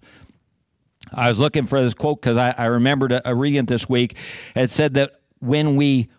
I 1.11 1.27
was 1.27 1.39
looking 1.39 1.65
for 1.65 1.81
this 1.81 1.93
quote 1.93 2.21
because 2.21 2.37
I, 2.37 2.55
I 2.57 2.65
remembered 2.65 3.11
a, 3.11 3.29
a 3.29 3.35
reading 3.35 3.65
this 3.65 3.89
week. 3.89 4.15
It 4.55 4.69
said 4.69 4.93
that 4.93 5.19
when 5.39 5.75
we 5.75 6.09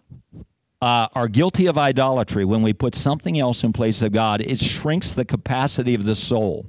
uh, 0.82 1.06
are 1.14 1.28
guilty 1.28 1.66
of 1.66 1.78
idolatry 1.78 2.44
when 2.44 2.60
we 2.60 2.72
put 2.72 2.96
something 2.96 3.38
else 3.38 3.62
in 3.62 3.72
place 3.72 4.02
of 4.02 4.10
God, 4.10 4.40
it 4.40 4.58
shrinks 4.58 5.12
the 5.12 5.24
capacity 5.24 5.94
of 5.94 6.04
the 6.04 6.16
soul. 6.16 6.66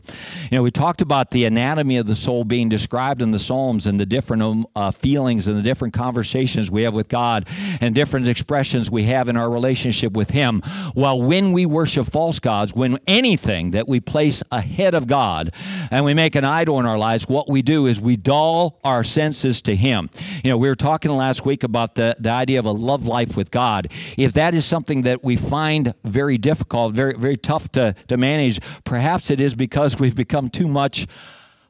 You 0.51 0.57
know, 0.57 0.63
we 0.63 0.69
talked 0.69 1.01
about 1.01 1.31
the 1.31 1.45
anatomy 1.45 1.97
of 1.97 2.05
the 2.05 2.15
soul 2.15 2.43
being 2.43 2.69
described 2.69 3.23
in 3.23 3.31
the 3.31 3.39
Psalms 3.39 3.87
and 3.87 3.99
the 3.99 4.05
different 4.05 4.43
um, 4.43 4.67
uh, 4.75 4.91
feelings 4.91 5.47
and 5.47 5.57
the 5.57 5.63
different 5.63 5.95
conversations 5.95 6.69
we 6.69 6.83
have 6.83 6.93
with 6.93 7.07
God 7.07 7.47
and 7.81 7.95
different 7.95 8.27
expressions 8.27 8.91
we 8.91 9.05
have 9.05 9.29
in 9.29 9.35
our 9.35 9.49
relationship 9.49 10.13
with 10.13 10.29
Him. 10.29 10.61
Well, 10.93 11.19
when 11.19 11.51
we 11.51 11.65
worship 11.65 12.05
false 12.05 12.37
gods, 12.37 12.75
when 12.75 12.99
anything 13.07 13.71
that 13.71 13.87
we 13.87 13.99
place 13.99 14.43
ahead 14.51 14.93
of 14.93 15.07
God 15.07 15.51
and 15.89 16.05
we 16.05 16.13
make 16.13 16.35
an 16.35 16.45
idol 16.45 16.79
in 16.79 16.85
our 16.85 16.99
lives, 16.99 17.27
what 17.27 17.49
we 17.49 17.63
do 17.63 17.87
is 17.87 17.99
we 17.99 18.15
dull 18.15 18.79
our 18.83 19.03
senses 19.03 19.63
to 19.63 19.75
Him. 19.75 20.11
You 20.43 20.51
know, 20.51 20.57
we 20.57 20.67
were 20.67 20.75
talking 20.75 21.09
last 21.09 21.45
week 21.45 21.63
about 21.63 21.95
the, 21.95 22.15
the 22.19 22.29
idea 22.29 22.59
of 22.59 22.65
a 22.65 22.71
love 22.71 23.07
life 23.07 23.35
with 23.35 23.49
God 23.49 23.87
if 24.17 24.33
that 24.33 24.55
is 24.55 24.65
something 24.65 25.03
that 25.03 25.23
we 25.23 25.35
find 25.35 25.93
very 26.03 26.37
difficult, 26.37 26.93
very, 26.93 27.13
very 27.15 27.37
tough 27.37 27.71
to, 27.73 27.95
to 28.07 28.17
manage, 28.17 28.59
perhaps 28.83 29.29
it 29.29 29.39
is 29.39 29.55
because 29.55 29.99
we've 29.99 30.15
become 30.15 30.49
too 30.49 30.67
much 30.67 31.07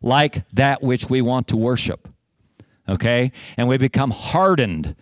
like 0.01 0.43
that 0.51 0.83
which 0.83 1.09
we 1.09 1.21
want 1.21 1.47
to 1.47 1.57
worship. 1.57 2.07
Okay? 2.87 3.31
And 3.57 3.67
we 3.67 3.77
become 3.77 4.11
hardened. 4.11 4.95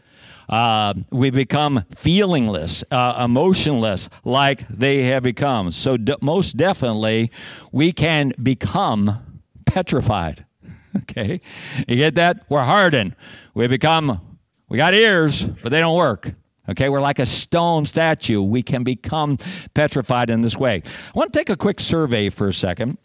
Uh, 0.48 0.94
we 1.12 1.30
become 1.30 1.86
feelingless, 1.96 2.84
uh, 2.92 3.24
emotionless, 3.24 4.10
like 4.26 4.68
they 4.68 5.06
have 5.06 5.24
become. 5.24 5.72
So, 5.72 5.96
d- 5.96 6.16
most 6.22 6.58
definitely, 6.58 7.32
we 7.72 7.94
can 7.94 8.34
become 8.42 9.42
petrified. 9.66 10.46
Okay? 10.94 11.40
You 11.88 11.96
get 11.96 12.16
that? 12.16 12.44
We're 12.50 12.66
hardened. 12.66 13.16
We 13.54 13.66
become, 13.68 14.20
we 14.68 14.76
got 14.76 14.94
ears, 14.94 15.42
but 15.42 15.72
they 15.72 15.80
don't 15.80 15.96
work. 15.96 16.34
Okay, 16.70 16.90
we're 16.90 17.02
like 17.02 17.20
a 17.20 17.26
stone 17.26 17.86
statue. 17.86 18.42
We 18.42 18.62
can 18.62 18.84
become 18.84 19.38
petrified 19.74 20.30
in 20.30 20.42
this 20.42 20.56
way. 20.56 20.84
I 20.86 21.12
want 21.14 21.34
to 21.34 21.40
take 21.40 21.50
a 21.50 21.58
quick 21.58 21.80
survey 21.80 22.30
for 22.30 22.48
a 22.48 22.54
second. 22.54 22.98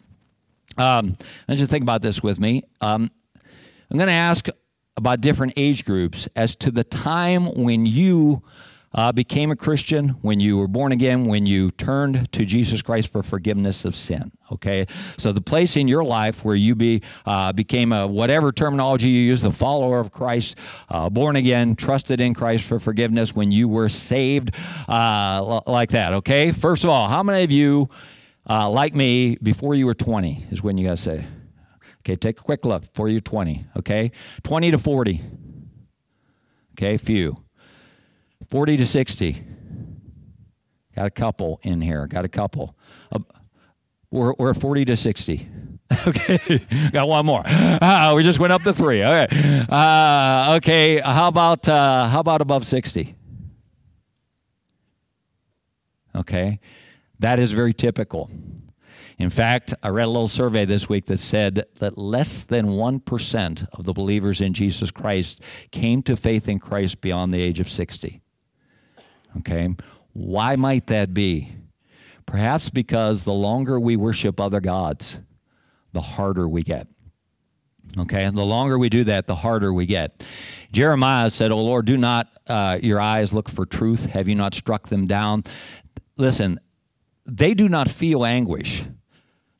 Um, 0.77 1.17
I 1.47 1.51
want 1.51 1.59
you 1.59 1.65
to 1.65 1.67
think 1.67 1.81
about 1.81 2.01
this 2.01 2.21
with 2.21 2.39
me. 2.39 2.63
Um, 2.81 3.09
I'm 3.89 3.97
going 3.97 4.07
to 4.07 4.13
ask 4.13 4.47
about 4.95 5.21
different 5.21 5.53
age 5.57 5.85
groups 5.85 6.29
as 6.35 6.55
to 6.57 6.71
the 6.71 6.83
time 6.83 7.45
when 7.63 7.85
you 7.85 8.43
uh, 8.93 9.11
became 9.11 9.51
a 9.51 9.55
Christian, 9.55 10.09
when 10.21 10.39
you 10.39 10.57
were 10.57 10.67
born 10.67 10.91
again, 10.91 11.25
when 11.25 11.45
you 11.45 11.71
turned 11.71 12.31
to 12.31 12.45
Jesus 12.45 12.81
Christ 12.81 13.11
for 13.11 13.21
forgiveness 13.21 13.85
of 13.85 13.95
sin. 13.95 14.31
Okay, 14.51 14.85
so 15.17 15.31
the 15.31 15.41
place 15.41 15.75
in 15.75 15.87
your 15.87 16.03
life 16.03 16.45
where 16.45 16.55
you 16.55 16.73
be 16.73 17.01
uh, 17.25 17.51
became 17.51 17.91
a 17.91 18.07
whatever 18.07 18.51
terminology 18.51 19.09
you 19.09 19.21
use, 19.21 19.41
the 19.41 19.51
follower 19.51 19.99
of 19.99 20.11
Christ, 20.11 20.55
uh, 20.89 21.09
born 21.09 21.35
again, 21.35 21.75
trusted 21.75 22.21
in 22.21 22.33
Christ 22.33 22.63
for 22.63 22.79
forgiveness, 22.79 23.35
when 23.35 23.51
you 23.51 23.67
were 23.67 23.89
saved, 23.89 24.51
uh, 24.87 25.61
like 25.67 25.89
that. 25.91 26.13
Okay, 26.13 26.51
first 26.51 26.83
of 26.83 26.89
all, 26.89 27.09
how 27.09 27.23
many 27.23 27.43
of 27.43 27.51
you, 27.51 27.89
uh, 28.49 28.69
like 28.69 28.95
me, 28.95 29.37
before 29.43 29.75
you 29.75 29.85
were 29.85 29.95
20 29.95 30.47
is 30.51 30.63
when 30.63 30.77
you 30.77 30.87
guys 30.87 31.01
say. 31.01 31.25
Okay, 31.99 32.15
take 32.15 32.39
a 32.39 32.43
quick 32.43 32.65
look 32.65 32.83
before 32.83 33.09
you're 33.09 33.19
20. 33.19 33.65
Okay, 33.77 34.11
20 34.43 34.71
to 34.71 34.77
40. 34.77 35.21
Okay, 36.71 36.95
few. 36.95 37.43
40 38.49 38.77
to 38.77 38.85
60. 38.85 39.43
Got 40.95 41.05
a 41.05 41.11
couple 41.11 41.59
in 41.63 41.81
here. 41.81 42.07
Got 42.07 42.25
a 42.25 42.29
couple. 42.29 42.75
Uh, 43.11 43.19
we're, 44.09 44.33
we're 44.37 44.53
40 44.53 44.85
to 44.85 44.97
60. 44.97 45.47
okay, 46.07 46.61
got 46.91 47.07
one 47.07 47.25
more. 47.25 47.43
Uh, 47.45 48.13
we 48.15 48.23
just 48.23 48.39
went 48.39 48.51
up 48.51 48.63
to 48.63 48.73
three. 48.73 49.03
Okay, 49.03 49.65
uh, 49.69 50.55
okay. 50.57 50.99
How 50.99 51.27
about 51.27 51.67
uh, 51.67 52.07
how 52.07 52.19
about 52.19 52.41
above 52.41 52.65
60? 52.65 53.15
Okay, 56.15 56.59
that 57.19 57.39
is 57.39 57.51
very 57.53 57.73
typical. 57.73 58.29
In 59.17 59.29
fact, 59.29 59.73
I 59.81 59.89
read 59.89 60.05
a 60.05 60.09
little 60.09 60.27
survey 60.27 60.65
this 60.65 60.87
week 60.87 61.05
that 61.05 61.19
said 61.19 61.65
that 61.79 61.97
less 61.97 62.43
than 62.43 62.67
1% 62.67 63.67
of 63.73 63.85
the 63.85 63.93
believers 63.93 64.41
in 64.41 64.53
Jesus 64.53 64.91
Christ 64.91 65.41
came 65.71 66.03
to 66.03 66.15
faith 66.15 66.47
in 66.47 66.59
Christ 66.59 67.01
beyond 67.01 67.33
the 67.33 67.41
age 67.41 67.59
of 67.59 67.67
60. 67.67 68.21
Okay? 69.37 69.75
Why 70.13 70.55
might 70.55 70.87
that 70.87 71.13
be? 71.13 71.53
Perhaps 72.25 72.69
because 72.69 73.23
the 73.23 73.33
longer 73.33 73.79
we 73.79 73.95
worship 73.95 74.39
other 74.39 74.59
gods, 74.59 75.19
the 75.93 76.01
harder 76.01 76.47
we 76.47 76.61
get. 76.63 76.87
Okay, 77.97 78.25
and 78.25 78.37
the 78.37 78.45
longer 78.45 78.77
we 78.77 78.89
do 78.89 79.05
that, 79.05 79.27
the 79.27 79.35
harder 79.35 79.71
we 79.73 79.85
get. 79.85 80.25
Jeremiah 80.71 81.29
said, 81.31 81.51
"Oh 81.51 81.63
Lord, 81.63 81.85
do 81.85 81.95
not 81.95 82.27
uh, 82.47 82.77
your 82.81 82.99
eyes 82.99 83.31
look 83.31 83.47
for 83.47 83.65
truth? 83.65 84.07
Have 84.07 84.27
you 84.27 84.35
not 84.35 84.53
struck 84.53 84.89
them 84.89 85.07
down?" 85.07 85.43
Listen, 86.17 86.59
they 87.25 87.53
do 87.53 87.69
not 87.69 87.89
feel 87.89 88.25
anguish 88.25 88.83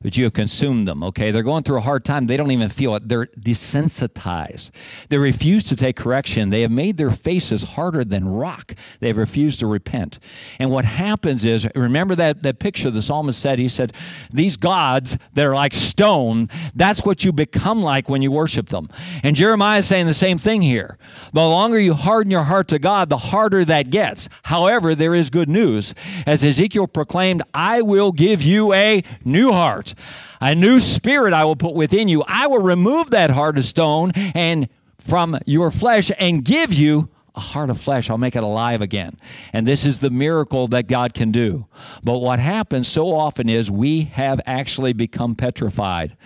but 0.01 0.15
you 0.15 0.25
have 0.25 0.33
consumed 0.33 0.87
them, 0.87 1.03
okay? 1.03 1.31
They're 1.31 1.41
going 1.41 1.63
through 1.63 1.77
a 1.77 1.81
hard 1.81 2.05
time. 2.05 2.27
They 2.27 2.37
don't 2.37 2.51
even 2.51 2.69
feel 2.69 2.95
it. 2.95 3.09
They're 3.09 3.25
desensitized. 3.25 4.69
They 5.09 5.17
refuse 5.17 5.63
to 5.65 5.75
take 5.75 5.95
correction. 5.95 6.51
They 6.51 6.61
have 6.61 6.71
made 6.71 6.97
their 6.97 7.09
faces 7.09 7.63
harder 7.63 8.03
than 8.03 8.27
rock. 8.27 8.75
They've 8.99 9.17
refused 9.17 9.59
to 9.59 9.67
repent. 9.67 10.19
And 10.59 10.69
what 10.69 10.85
happens 10.85 11.43
is, 11.43 11.67
remember 11.73 12.13
that, 12.15 12.43
that 12.43 12.59
picture 12.59 12.91
the 12.91 13.01
psalmist 13.01 13.41
said? 13.41 13.57
He 13.57 13.67
said, 13.67 13.91
These 14.31 14.55
gods 14.55 15.17
that 15.33 15.45
are 15.45 15.55
like 15.55 15.73
stone, 15.73 16.47
that's 16.75 17.03
what 17.03 17.23
you 17.23 17.33
become 17.33 17.81
like 17.81 18.07
when 18.07 18.21
you 18.21 18.31
worship 18.31 18.69
them. 18.69 18.89
And 19.23 19.35
Jeremiah 19.35 19.79
is 19.79 19.87
saying 19.87 20.05
the 20.05 20.13
same 20.13 20.37
thing 20.37 20.61
here. 20.61 20.99
The 21.33 21.41
longer 21.41 21.79
you 21.79 21.95
harden 21.95 22.29
your 22.29 22.43
heart 22.43 22.67
to 22.67 22.77
God, 22.77 23.09
the 23.09 23.17
harder 23.17 23.65
that 23.65 23.89
gets. 23.89 24.29
However, 24.43 24.93
there 24.93 25.15
is 25.15 25.31
good 25.31 25.49
news. 25.49 25.95
As 26.27 26.43
Ezekiel 26.43 26.87
proclaimed, 26.87 27.41
I 27.53 27.81
will 27.81 28.11
give 28.11 28.43
you 28.43 28.73
a 28.73 29.01
new 29.25 29.51
heart. 29.51 29.95
A 30.41 30.55
new 30.55 30.79
spirit 30.79 31.33
I 31.33 31.45
will 31.45 31.55
put 31.55 31.73
within 31.73 32.07
you. 32.07 32.23
I 32.27 32.47
will 32.47 32.61
remove 32.61 33.11
that 33.11 33.29
heart 33.29 33.57
of 33.57 33.65
stone 33.65 34.11
and 34.15 34.69
from 34.99 35.37
your 35.45 35.71
flesh 35.71 36.11
and 36.19 36.43
give 36.43 36.73
you 36.73 37.09
a 37.35 37.39
heart 37.39 37.69
of 37.69 37.79
flesh. 37.79 38.09
I'll 38.09 38.17
make 38.17 38.35
it 38.35 38.43
alive 38.43 38.81
again. 38.81 39.15
And 39.53 39.65
this 39.65 39.85
is 39.85 39.99
the 39.99 40.09
miracle 40.09 40.67
that 40.69 40.87
God 40.87 41.13
can 41.13 41.31
do. 41.31 41.67
But 42.03 42.19
what 42.19 42.39
happens 42.39 42.87
so 42.87 43.15
often 43.15 43.47
is 43.47 43.69
we 43.69 44.03
have 44.03 44.41
actually 44.45 44.93
become 44.93 45.35
petrified. 45.35 46.17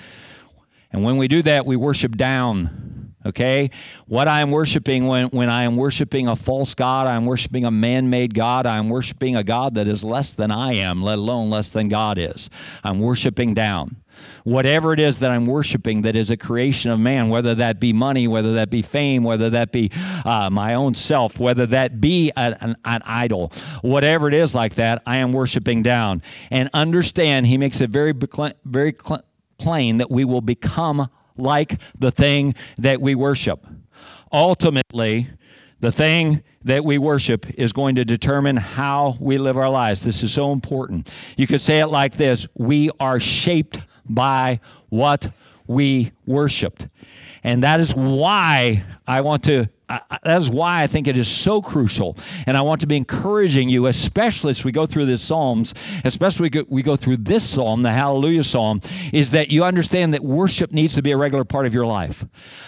And 0.91 1.03
when 1.03 1.17
we 1.17 1.27
do 1.27 1.41
that, 1.43 1.65
we 1.65 1.75
worship 1.75 2.15
down 2.17 3.00
Okay? 3.25 3.69
What 4.07 4.27
I 4.27 4.41
am 4.41 4.51
worshiping 4.51 5.07
when, 5.07 5.27
when 5.27 5.49
I 5.49 5.63
am 5.63 5.75
worshiping 5.75 6.27
a 6.27 6.35
false 6.35 6.73
God, 6.73 7.07
I 7.07 7.15
am 7.15 7.25
worshiping 7.25 7.65
a 7.65 7.71
man 7.71 8.09
made 8.09 8.33
God, 8.33 8.65
I 8.65 8.77
am 8.77 8.89
worshiping 8.89 9.35
a 9.35 9.43
God 9.43 9.75
that 9.75 9.87
is 9.87 10.03
less 10.03 10.33
than 10.33 10.51
I 10.51 10.73
am, 10.73 11.03
let 11.03 11.17
alone 11.17 11.49
less 11.49 11.69
than 11.69 11.87
God 11.87 12.17
is. 12.17 12.49
I'm 12.83 12.99
worshiping 12.99 13.53
down. 13.53 13.97
Whatever 14.43 14.93
it 14.93 14.99
is 14.99 15.19
that 15.19 15.31
I'm 15.31 15.45
worshiping 15.45 16.01
that 16.01 16.15
is 16.15 16.29
a 16.29 16.37
creation 16.37 16.91
of 16.91 16.99
man, 16.99 17.29
whether 17.29 17.55
that 17.55 17.79
be 17.79 17.93
money, 17.93 18.27
whether 18.27 18.53
that 18.55 18.69
be 18.69 18.81
fame, 18.81 19.23
whether 19.23 19.49
that 19.51 19.71
be 19.71 19.91
uh, 20.25 20.49
my 20.51 20.73
own 20.73 20.93
self, 20.93 21.39
whether 21.39 21.65
that 21.67 22.01
be 22.01 22.31
an, 22.35 22.55
an, 22.59 22.75
an 22.85 23.01
idol, 23.05 23.51
whatever 23.81 24.27
it 24.27 24.33
is 24.33 24.53
like 24.53 24.75
that, 24.75 25.01
I 25.05 25.17
am 25.17 25.31
worshiping 25.31 25.83
down. 25.83 26.21
And 26.49 26.69
understand, 26.73 27.47
he 27.47 27.57
makes 27.57 27.81
it 27.81 27.89
very, 27.89 28.13
very 28.65 28.93
plain 29.57 29.97
that 29.97 30.09
we 30.09 30.25
will 30.25 30.41
become 30.41 31.09
like 31.41 31.79
the 31.97 32.11
thing 32.11 32.55
that 32.77 33.01
we 33.01 33.15
worship. 33.15 33.65
Ultimately, 34.31 35.27
the 35.79 35.91
thing 35.91 36.43
that 36.63 36.85
we 36.85 36.97
worship 36.97 37.49
is 37.59 37.73
going 37.73 37.95
to 37.95 38.05
determine 38.05 38.55
how 38.55 39.17
we 39.19 39.37
live 39.37 39.57
our 39.57 39.69
lives. 39.69 40.03
This 40.03 40.23
is 40.23 40.31
so 40.31 40.51
important. 40.51 41.09
You 41.35 41.47
could 41.47 41.61
say 41.61 41.79
it 41.79 41.87
like 41.87 42.15
this 42.15 42.47
We 42.55 42.91
are 42.99 43.19
shaped 43.19 43.79
by 44.07 44.59
what 44.89 45.31
we 45.67 46.11
worshiped. 46.25 46.87
And 47.43 47.63
that 47.63 47.79
is 47.79 47.95
why 47.95 48.83
I 49.07 49.21
want 49.21 49.43
to 49.45 49.69
that 49.91 50.41
is 50.41 50.49
why 50.49 50.83
I 50.83 50.87
think 50.87 51.07
it 51.07 51.17
is 51.17 51.27
so 51.27 51.61
crucial. 51.61 52.17
And 52.47 52.57
I 52.57 52.61
want 52.61 52.81
to 52.81 52.87
be 52.87 52.97
encouraging 52.97 53.69
you, 53.69 53.87
especially 53.87 54.51
as 54.51 54.63
we 54.63 54.71
go 54.71 54.85
through 54.85 55.05
this 55.05 55.21
Psalms, 55.21 55.73
especially 56.03 56.43
we 56.43 56.49
go, 56.49 56.65
we 56.69 56.83
go 56.83 56.95
through 56.95 57.17
this 57.17 57.47
Psalm, 57.47 57.83
the 57.83 57.91
Hallelujah 57.91 58.43
Psalm, 58.43 58.81
is 59.11 59.31
that 59.31 59.51
you 59.51 59.63
understand 59.63 60.13
that 60.13 60.23
worship 60.23 60.71
needs 60.71 60.95
to 60.95 61.01
be 61.01 61.11
a 61.11 61.17
regular 61.17 61.43
part 61.43 61.65
of 61.65 61.73
your 61.73 61.85
life. 61.85 62.25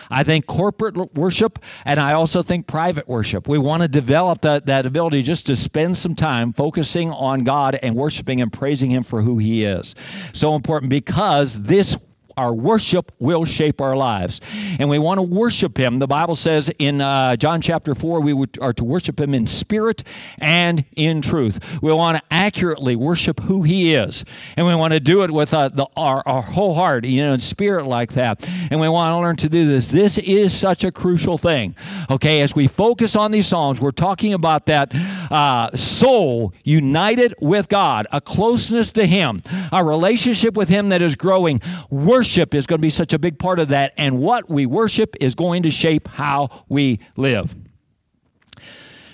I 0.10 0.24
think 0.24 0.46
corporate 0.46 1.16
worship, 1.16 1.60
and 1.86 2.00
I 2.00 2.14
also 2.14 2.44
think 2.44 2.68
private 2.68 3.08
worship. 3.08 3.48
We 3.48 3.58
want 3.58 3.82
to 3.82 3.88
develop 3.88 4.42
that, 4.42 4.66
that 4.68 4.86
ability 4.86 5.24
just 5.24 5.46
to 5.48 5.56
spend 5.56 5.98
some 5.98 6.16
time 6.16 6.54
focusing 6.54 7.10
on 7.12 7.44
God 7.44 7.80
and 7.82 7.96
worshiping 7.96 8.42
and 8.42 8.52
praising 8.52 8.92
Him 8.92 9.04
for 9.04 9.22
who 9.22 9.38
He 9.38 9.64
is. 9.64 9.96
So 10.34 10.56
important 10.56 10.90
because 10.90 11.64
this 11.64 11.98
our 12.38 12.54
worship 12.54 13.12
will 13.20 13.46
shape 13.46 13.82
our 13.82 13.96
lives. 13.96 14.42
And 14.80 14.90
we 14.90 15.00
want 15.00 15.20
to 15.20 15.22
worship 15.22 15.78
Him. 15.78 16.00
The 16.00 16.08
Bible 16.08 16.36
says 16.36 16.70
in 16.80 17.02
uh, 17.02 17.36
John 17.36 17.62
chapter 17.62 17.96
4, 17.96 18.22
we 18.22 18.46
are 18.62 18.74
to 18.74 18.84
worship 18.84 19.20
Him 19.20 19.34
in 19.34 19.48
spirit 19.48 20.04
and 20.40 20.86
in 20.96 21.22
truth. 21.22 21.82
We 21.82 21.94
want 21.94 22.18
to 22.18 22.24
accurately 22.32 22.96
worship 22.96 23.40
who 23.42 23.64
He 23.64 23.94
is. 23.94 24.26
And 24.58 24.68
we 24.68 24.76
want 24.76 24.94
to 24.94 25.00
do 25.00 25.24
it 25.24 25.32
with 25.32 25.54
uh, 25.54 25.70
the, 25.70 25.88
our, 25.96 26.24
our 26.26 26.42
whole 26.42 26.74
heart, 26.74 27.06
you 27.06 27.24
know, 27.24 27.34
in 27.34 27.40
spirit 27.40 27.86
like 27.86 28.14
that. 28.14 28.48
And 28.70 28.80
we 28.80 28.90
want 28.90 29.14
to 29.14 29.20
learn 29.20 29.36
to 29.38 29.50
do 29.50 29.68
this. 29.68 29.88
This 29.88 30.18
is 30.18 30.54
such 30.54 30.84
a 30.84 30.92
crucial 30.92 31.38
thing. 31.38 31.76
Okay, 32.10 32.42
as 32.42 32.56
we 32.56 32.68
focus 32.68 33.16
on 33.16 33.32
these 33.32 33.48
Psalms, 33.48 33.80
we're 33.80 33.92
talking 33.92 34.34
about 34.34 34.66
that 34.66 34.94
uh, 35.32 35.76
soul 35.76 36.54
united 36.64 37.34
with 37.40 37.70
God, 37.70 38.08
a 38.12 38.20
closeness 38.20 38.92
to 38.94 39.06
Him, 39.06 39.44
a 39.72 39.84
relationship 39.84 40.56
with 40.56 40.70
Him 40.70 40.90
that 40.90 41.02
is 41.02 41.16
growing. 41.16 41.62
Worship 41.90 42.23
worship 42.24 42.56
is 42.56 42.66
going 42.66 42.78
to 42.78 42.82
be 42.82 42.90
such 42.90 43.12
a 43.12 43.20
big 43.20 43.38
part 43.38 43.60
of 43.60 43.68
that, 43.68 43.92
and 43.98 44.18
what 44.18 44.50
we 44.50 44.66
worship 44.66 45.14
is 45.20 45.36
going 45.36 45.62
to 45.62 45.70
shape 45.70 46.08
how 46.08 46.48
we 46.70 46.98
live. 47.18 47.54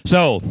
So, 0.05 0.43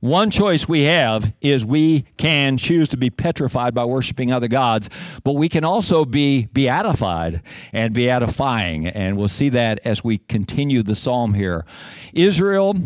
one 0.00 0.30
choice 0.30 0.68
we 0.68 0.82
have 0.82 1.32
is 1.40 1.64
we 1.64 2.02
can 2.18 2.58
choose 2.58 2.90
to 2.90 2.98
be 2.98 3.08
petrified 3.08 3.72
by 3.72 3.86
worshiping 3.86 4.30
other 4.30 4.48
gods, 4.48 4.90
but 5.24 5.32
we 5.32 5.48
can 5.48 5.64
also 5.64 6.04
be 6.04 6.44
beatified 6.52 7.40
and 7.72 7.94
beatifying. 7.94 8.92
And 8.94 9.16
we'll 9.16 9.28
see 9.28 9.48
that 9.48 9.80
as 9.86 10.04
we 10.04 10.18
continue 10.18 10.82
the 10.82 10.94
psalm 10.94 11.32
here. 11.32 11.64
Israel, 12.12 12.76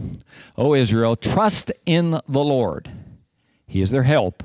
oh 0.56 0.74
Israel, 0.74 1.16
trust 1.16 1.72
in 1.86 2.20
the 2.28 2.44
Lord. 2.44 2.88
He 3.66 3.82
is 3.82 3.90
their 3.90 4.04
help 4.04 4.44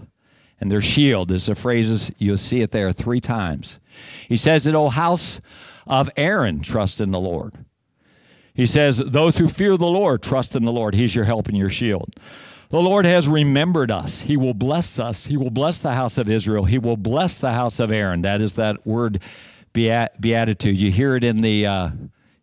and 0.64 0.72
their 0.72 0.80
shield 0.80 1.30
is 1.30 1.48
the 1.48 1.56
phrases 1.56 2.10
you'll 2.18 2.38
see 2.38 2.62
it 2.62 2.72
there 2.72 2.94
three 2.94 3.20
times. 3.20 3.82
He 4.30 4.38
says 4.38 4.64
that, 4.64 4.74
O 4.74 4.88
house 4.88 5.42
of 5.86 6.10
Aaron, 6.16 6.62
trust 6.62 7.02
in 7.02 7.12
the 7.12 7.20
Lord. 7.20 7.66
He 8.54 8.66
says, 8.66 9.00
Those 9.00 9.40
who 9.40 9.50
fear 9.50 9.76
the 9.76 9.88
Lord, 9.88 10.24
trust 10.24 10.56
in 10.56 10.64
the 10.64 10.72
Lord. 10.72 10.96
He's 10.96 11.16
your 11.16 11.26
help 11.26 11.50
and 11.50 11.58
your 11.58 11.70
shield. 11.70 12.16
The 12.70 12.80
Lord 12.80 13.04
has 13.04 13.28
remembered 13.28 13.92
us. 13.92 14.22
He 14.22 14.38
will 14.38 14.54
bless 14.54 15.00
us. 15.00 15.26
He 15.26 15.36
will 15.36 15.50
bless 15.50 15.80
the 15.80 15.96
house 15.96 16.18
of 16.18 16.30
Israel. 16.30 16.64
He 16.64 16.78
will 16.80 16.96
bless 16.96 17.40
the 17.40 17.52
house 17.52 17.78
of 17.78 17.92
Aaron. 17.92 18.22
That 18.22 18.40
is 18.40 18.54
that 18.54 18.88
word 18.88 19.20
beat- 19.74 20.12
beatitude. 20.18 20.80
You 20.80 20.92
hear 20.92 21.18
it 21.18 21.26
in 21.26 21.42
the. 21.42 21.68
Uh, 21.68 21.90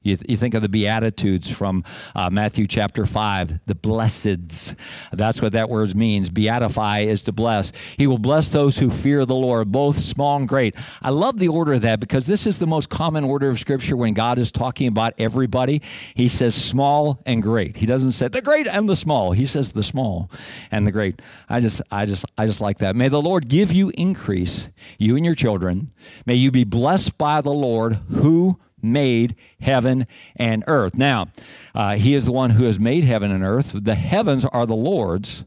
You, 0.03 0.17
th- 0.17 0.31
you, 0.31 0.39
think 0.39 0.55
of 0.55 0.63
the 0.63 0.69
Beatitudes 0.71 1.51
from 1.51 1.85
uh, 2.15 2.31
Matthew 2.31 2.67
chapter 2.67 3.05
5, 3.05 3.67
the 3.67 3.75
blesseds. 3.75 4.75
That's 5.13 5.43
what 5.43 5.53
that 5.53 5.69
word 5.69 5.95
means. 5.95 6.31
Beatify 6.31 7.05
is 7.05 7.21
to 7.25 7.33
bless. 7.33 7.71
He 7.99 8.07
will 8.07 8.17
bless 8.17 8.49
those 8.49 8.79
who 8.79 8.89
fear 8.89 9.27
the 9.27 9.35
Lord, 9.35 9.71
both 9.71 9.99
small 9.99 10.39
and 10.39 10.49
great. 10.49 10.75
I 11.03 11.11
love 11.11 11.39
the 11.39 11.49
order 11.49 11.75
of 11.75 11.83
that 11.83 12.01
because 12.01 12.25
this 12.25 12.47
is 12.47 12.59
the 12.59 12.67
most 12.67 12.89
common 12.89 13.25
order 13.25 13.51
of 13.51 13.61
Scripture 13.61 13.95
when 13.95 14.15
God 14.15 14.39
is 14.39 14.51
talking 14.51 14.89
about 14.89 15.13
everybody. 15.19 15.83
He 16.15 16.31
says 16.31 16.55
small 16.55 17.21
and 17.27 17.43
great. 17.43 17.77
He 17.77 17.85
doesn't 17.85 18.13
say 18.13 18.29
the 18.29 18.41
great 18.41 18.67
and 18.67 18.89
the 18.89 18.97
small. 18.97 19.33
He 19.33 19.45
says 19.45 19.73
the 19.73 19.83
small 19.83 20.31
and 20.71 20.87
the 20.87 20.93
great. 20.93 21.21
I 21.47 21.61
just, 21.61 21.83
I 21.91 22.07
just, 22.07 22.25
I 22.39 22.47
just 22.47 22.63
like 22.63 22.79
that. 22.79 22.97
May 22.97 23.09
the 23.09 23.21
Lord 23.21 23.49
give 23.49 23.71
you 23.71 23.93
increase, 23.99 24.71
you 24.97 25.17
and 25.17 25.27
your 25.27 25.35
children. 25.35 25.93
May 26.25 26.37
you 26.37 26.51
be 26.51 26.65
blessed 26.65 27.19
by 27.19 27.43
the 27.43 27.53
Lord 27.53 28.01
who 28.09 28.59
made 28.83 29.37
heaven 29.61 30.07
and 30.37 30.65
earth. 30.67 30.97
Now, 30.97 31.29
uh, 31.75 31.97
he 31.97 32.15
is 32.15 32.25
the 32.25 32.33
one 32.33 32.51
who 32.51 32.65
has 32.65 32.79
made 32.79 33.05
heaven 33.05 33.31
and 33.31 33.45
earth. 33.45 33.73
The 33.75 33.95
heavens 33.95 34.45
are 34.45 34.67
the 34.67 34.77
Lord's 34.77 35.45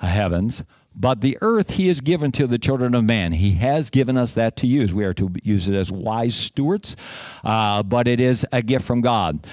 uh, 0.00 0.06
heavens, 0.06 0.64
but 0.94 1.20
the 1.20 1.38
earth 1.40 1.72
he 1.72 1.88
has 1.88 2.00
given 2.00 2.30
to 2.32 2.46
the 2.46 2.58
children 2.58 2.94
of 2.94 3.04
man. 3.04 3.32
He 3.32 3.52
has 3.52 3.90
given 3.90 4.16
us 4.16 4.32
that 4.32 4.56
to 4.56 4.66
use. 4.66 4.92
We 4.92 5.04
are 5.04 5.14
to 5.14 5.30
use 5.42 5.68
it 5.68 5.74
as 5.74 5.92
wise 5.92 6.34
stewards, 6.34 6.96
uh, 7.44 7.82
but 7.82 8.08
it 8.08 8.20
is 8.20 8.46
a 8.52 8.62
gift 8.62 8.84
from 8.84 9.00
God. 9.00 9.46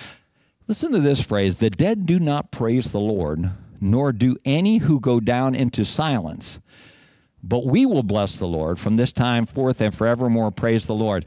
Listen 0.67 0.91
to 0.91 0.99
this 0.99 1.21
phrase 1.21 1.57
the 1.57 1.69
dead 1.69 2.05
do 2.05 2.19
not 2.19 2.51
praise 2.51 2.89
the 2.89 2.99
Lord, 2.99 3.51
nor 3.79 4.11
do 4.11 4.35
any 4.43 4.79
who 4.79 4.99
go 4.99 5.19
down 5.19 5.55
into 5.55 5.85
silence. 5.85 6.59
But 7.43 7.65
we 7.65 7.85
will 7.85 8.03
bless 8.03 8.35
the 8.35 8.47
Lord 8.47 8.79
from 8.79 8.97
this 8.97 9.11
time 9.11 9.45
forth 9.45 9.79
and 9.79 9.93
forevermore. 9.95 10.51
Praise 10.51 10.85
the 10.85 10.95
Lord. 10.95 11.25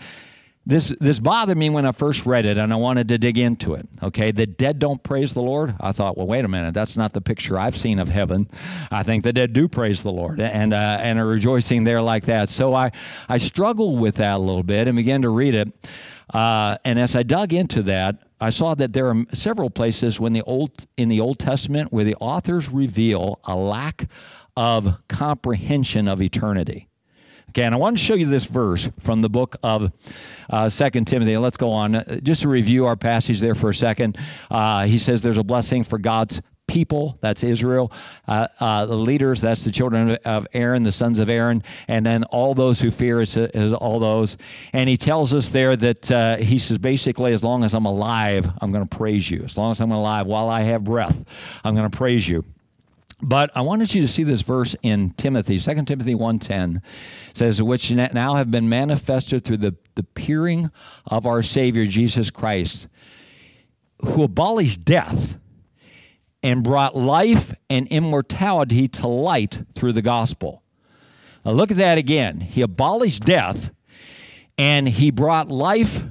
This, 0.66 0.94
this 1.01 1.18
bothered 1.18 1.57
me 1.57 1.70
when 1.70 1.87
I 1.87 1.92
first 1.92 2.27
read 2.27 2.44
it 2.44 2.59
and 2.59 2.73
I 2.73 2.77
wanted 2.77 3.09
to 3.09 3.18
dig 3.18 3.38
into 3.38 3.75
it. 3.75 3.88
Okay, 4.03 4.31
the 4.31 4.46
dead 4.46 4.79
don't 4.79 5.03
praise 5.03 5.33
the 5.33 5.40
Lord. 5.40 5.75
I 5.81 5.92
thought, 5.92 6.18
well, 6.18 6.27
wait 6.27 6.44
a 6.44 6.49
minute, 6.49 6.75
that's 6.75 6.96
not 6.96 7.12
the 7.12 7.23
picture 7.23 7.59
I've 7.59 7.77
seen 7.77 7.99
of 7.99 8.11
heaven. 8.11 8.46
I 8.90 9.03
think 9.03 9.25
the 9.25 9.33
dead 9.33 9.53
do 9.53 9.68
praise 9.68 10.03
the 10.03 10.12
Lord 10.12 10.38
and, 10.38 10.75
uh, 10.75 10.99
and 11.01 11.18
are 11.18 11.27
rejoicing 11.27 11.85
there 11.85 12.03
like 12.03 12.27
that. 12.27 12.51
So 12.51 12.75
I, 12.75 12.92
I 13.29 13.38
struggled 13.38 13.99
with 13.99 14.16
that 14.16 14.37
a 14.37 14.38
little 14.38 14.62
bit 14.62 14.87
and 14.87 14.96
began 14.96 15.23
to 15.23 15.31
read 15.31 15.55
it. 15.55 15.73
Uh, 16.33 16.77
and 16.85 16.99
as 16.99 17.16
I 17.16 17.23
dug 17.23 17.53
into 17.53 17.83
that, 17.85 18.23
I 18.40 18.51
saw 18.51 18.75
that 18.75 18.92
there 18.92 19.09
are 19.09 19.16
several 19.35 19.70
places 19.70 20.20
when 20.20 20.33
the 20.33 20.42
old 20.42 20.87
in 20.96 21.09
the 21.09 21.20
Old 21.20 21.38
Testament 21.38 21.92
where 21.92 22.05
the 22.05 22.14
authors 22.16 22.68
reveal 22.68 23.40
a 23.44 23.57
lack 23.57 24.09
of 24.57 24.99
comprehension 25.09 26.07
of 26.07 26.23
eternity. 26.23 26.89
Okay, 27.50 27.64
and 27.64 27.74
I 27.74 27.78
want 27.78 27.98
to 27.98 28.04
show 28.04 28.14
you 28.14 28.26
this 28.26 28.44
verse 28.44 28.88
from 29.00 29.22
the 29.22 29.28
book 29.28 29.56
of 29.64 29.90
uh, 30.48 30.68
Second 30.68 31.06
Timothy. 31.06 31.36
Let's 31.36 31.56
go 31.56 31.70
on. 31.70 31.96
Uh, 31.96 32.20
just 32.22 32.42
to 32.42 32.48
review 32.48 32.86
our 32.86 32.94
passage 32.94 33.40
there 33.40 33.56
for 33.56 33.70
a 33.70 33.74
second. 33.74 34.16
Uh, 34.48 34.86
he 34.86 34.98
says 34.98 35.20
there's 35.20 35.36
a 35.36 35.42
blessing 35.42 35.82
for 35.82 35.98
God's 35.98 36.40
people, 36.68 37.18
that's 37.20 37.42
Israel, 37.42 37.90
uh, 38.28 38.46
uh, 38.60 38.86
the 38.86 38.94
leaders, 38.94 39.40
that's 39.40 39.64
the 39.64 39.72
children 39.72 40.16
of 40.24 40.46
Aaron, 40.52 40.84
the 40.84 40.92
sons 40.92 41.18
of 41.18 41.28
Aaron, 41.28 41.64
and 41.88 42.06
then 42.06 42.22
all 42.22 42.54
those 42.54 42.80
who 42.80 42.92
fear 42.92 43.20
is, 43.20 43.36
is 43.36 43.72
all 43.72 43.98
those. 43.98 44.36
And 44.72 44.88
he 44.88 44.96
tells 44.96 45.34
us 45.34 45.48
there 45.48 45.74
that 45.74 46.12
uh, 46.12 46.36
he 46.36 46.60
says 46.60 46.78
basically, 46.78 47.32
as 47.32 47.42
long 47.42 47.64
as 47.64 47.74
I'm 47.74 47.86
alive, 47.86 48.48
I'm 48.60 48.70
going 48.70 48.86
to 48.86 48.96
praise 48.96 49.28
you. 49.28 49.42
As 49.42 49.58
long 49.58 49.72
as 49.72 49.80
I'm 49.80 49.90
alive, 49.90 50.26
while 50.26 50.48
I 50.48 50.60
have 50.60 50.84
breath, 50.84 51.24
I'm 51.64 51.74
going 51.74 51.90
to 51.90 51.96
praise 51.98 52.28
you. 52.28 52.44
But 53.22 53.50
I 53.54 53.61
wanted 53.61 53.94
you 53.94 54.00
to 54.02 54.09
see 54.09 54.22
this 54.22 54.40
verse 54.40 54.74
in 54.83 55.11
Timothy, 55.11 55.59
2 55.59 55.85
Timothy 55.85 56.14
1.10 56.14 56.83
says, 57.35 57.62
which 57.62 57.90
now 57.90 58.35
have 58.37 58.50
been 58.50 58.68
manifested 58.68 59.44
through 59.44 59.59
the, 59.59 59.76
the 59.94 60.02
peering 60.02 60.70
of 61.06 61.26
our 61.26 61.42
Savior 61.42 61.87
Jesus 61.87 62.30
Christ, 62.30 62.88
who 64.02 64.22
abolished 64.22 64.85
death 64.85 65.38
and 66.42 66.64
brought 66.64 66.96
life 66.96 67.54
and 67.68 67.87
immortality 67.88 68.88
to 68.88 69.06
light 69.06 69.64
through 69.74 69.92
the 69.92 70.02
gospel. 70.02 70.62
Now 71.44 71.52
look 71.52 71.70
at 71.70 71.76
that 71.76 71.98
again. 71.98 72.40
He 72.40 72.62
abolished 72.62 73.24
death 73.24 73.70
and 74.56 74.88
he 74.88 75.11
brought 75.11 75.48
life 75.48 76.04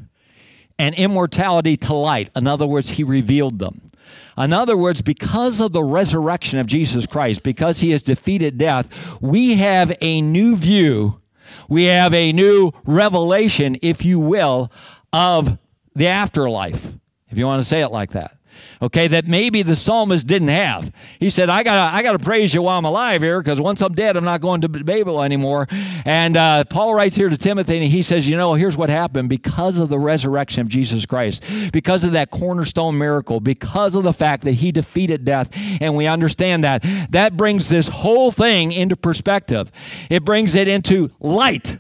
and 0.78 0.96
immortality 0.96 1.76
to 1.78 1.94
light. 1.94 2.30
In 2.36 2.48
other 2.48 2.68
words, 2.68 2.92
he 2.92 3.04
revealed 3.04 3.60
them. 3.60 3.89
In 4.38 4.54
other 4.54 4.78
words, 4.78 5.02
because 5.02 5.60
of 5.60 5.72
the 5.72 5.84
resurrection 5.84 6.60
of 6.60 6.68
Jesus 6.68 7.06
Christ, 7.06 7.44
because 7.44 7.80
he 7.80 7.92
has 7.92 8.04
defeated 8.04 8.58
death, 8.58 9.22
we 9.22 9.56
have 9.56 9.96
a 10.02 10.22
new 10.22 10.56
view, 10.56 11.22
we 11.68 11.86
have 11.86 12.14
a 12.14 12.32
new 12.32 12.72
revelation, 12.86 13.78
if 13.82 14.06
you 14.06 14.20
will, 14.20 14.72
of 15.12 15.58
the 15.96 16.08
afterlife, 16.08 16.94
if 17.30 17.38
you 17.38 17.46
want 17.46 17.62
to 17.62 17.68
say 17.68 17.82
it 17.82 17.90
like 17.90 18.12
that 18.12 18.39
okay, 18.82 19.08
that 19.08 19.28
maybe 19.28 19.62
the 19.62 19.76
psalmist 19.76 20.28
didn't 20.28 20.50
have. 20.50 20.92
He 21.20 21.30
said, 21.30 21.50
I 21.50 21.64
got 21.64 21.94
I 21.94 22.02
gotta 22.04 22.20
praise 22.20 22.54
you 22.54 22.62
while 22.62 22.78
I'm 22.78 22.86
alive 22.86 23.22
here 23.22 23.42
because 23.42 23.60
once 23.60 23.82
I'm 23.82 23.94
dead, 23.94 24.18
I'm 24.18 24.24
not 24.24 24.42
going 24.42 24.62
to 24.62 24.70
Babel 24.70 25.22
anymore. 25.22 25.68
And 26.06 26.38
uh, 26.38 26.64
Paul 26.66 26.94
writes 26.94 27.16
here 27.16 27.30
to 27.30 27.38
Timothy, 27.38 27.78
and 27.78 27.92
he 27.92 28.02
says, 28.02 28.28
You 28.28 28.38
know, 28.38 28.54
here's 28.54 28.78
what 28.78 28.90
happened 28.90 29.30
because 29.30 29.78
of 29.78 29.90
the 29.90 30.00
resurrection 30.00 30.62
of 30.62 30.70
Jesus 30.70 31.06
Christ, 31.06 31.44
because 31.72 32.04
of 32.04 32.14
that 32.14 32.32
cornerstone 32.32 32.98
miracle, 32.98 33.40
because 33.40 33.96
of 33.96 34.04
the 34.04 34.14
fact 34.14 34.44
that 34.44 34.54
he 34.54 34.72
defeated 34.72 35.26
death, 35.26 35.56
and 35.82 35.96
we 35.96 36.08
understand 36.08 36.64
that. 36.64 36.84
That 37.10 37.38
brings 37.38 37.70
this 37.70 37.88
whole 37.88 38.32
thing 38.32 38.72
into 38.72 38.96
perspective, 38.96 39.72
it 40.10 40.24
brings 40.24 40.56
it 40.56 40.68
into 40.68 41.12
light 41.20 41.80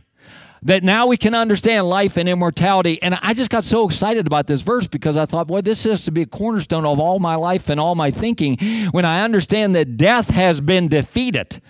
that 0.63 0.83
now 0.83 1.07
we 1.07 1.17
can 1.17 1.33
understand 1.33 1.87
life 1.87 2.17
and 2.17 2.27
immortality. 2.27 3.01
And 3.01 3.15
I 3.21 3.33
just 3.33 3.49
got 3.49 3.63
so 3.63 3.85
excited 3.87 4.27
about 4.27 4.47
this 4.47 4.61
verse 4.61 4.87
because 4.87 5.17
I 5.17 5.25
thought, 5.25 5.47
boy, 5.47 5.61
this 5.61 5.83
has 5.83 6.03
to 6.05 6.11
be 6.11 6.23
a 6.23 6.25
cornerstone 6.25 6.85
of 6.85 6.99
all 6.99 7.19
my 7.19 7.35
life 7.35 7.69
and 7.69 7.79
all 7.79 7.95
my 7.95 8.11
thinking 8.11 8.57
when 8.91 9.05
I 9.05 9.23
understand 9.23 9.75
that 9.75 9.97
death 9.97 10.29
has 10.31 10.61
been 10.61 10.87
defeated. 10.87 11.61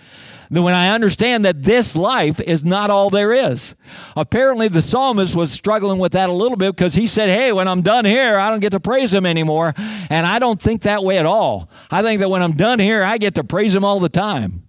When 0.52 0.74
I 0.74 0.88
understand 0.88 1.44
that 1.44 1.62
this 1.62 1.94
life 1.94 2.40
is 2.40 2.64
not 2.64 2.90
all 2.90 3.08
there 3.08 3.32
is. 3.32 3.76
Apparently, 4.16 4.66
the 4.66 4.82
psalmist 4.82 5.36
was 5.36 5.52
struggling 5.52 6.00
with 6.00 6.10
that 6.12 6.28
a 6.28 6.32
little 6.32 6.56
bit 6.56 6.74
because 6.74 6.94
he 6.94 7.06
said, 7.06 7.28
Hey, 7.28 7.52
when 7.52 7.68
I'm 7.68 7.82
done 7.82 8.04
here, 8.04 8.36
I 8.36 8.50
don't 8.50 8.58
get 8.58 8.70
to 8.70 8.80
praise 8.80 9.14
him 9.14 9.26
anymore. 9.26 9.74
And 10.10 10.26
I 10.26 10.40
don't 10.40 10.60
think 10.60 10.82
that 10.82 11.04
way 11.04 11.18
at 11.18 11.26
all. 11.26 11.70
I 11.88 12.02
think 12.02 12.18
that 12.18 12.30
when 12.30 12.42
I'm 12.42 12.56
done 12.56 12.80
here, 12.80 13.04
I 13.04 13.18
get 13.18 13.36
to 13.36 13.44
praise 13.44 13.76
him 13.76 13.84
all 13.84 14.00
the 14.00 14.08
time. 14.08 14.64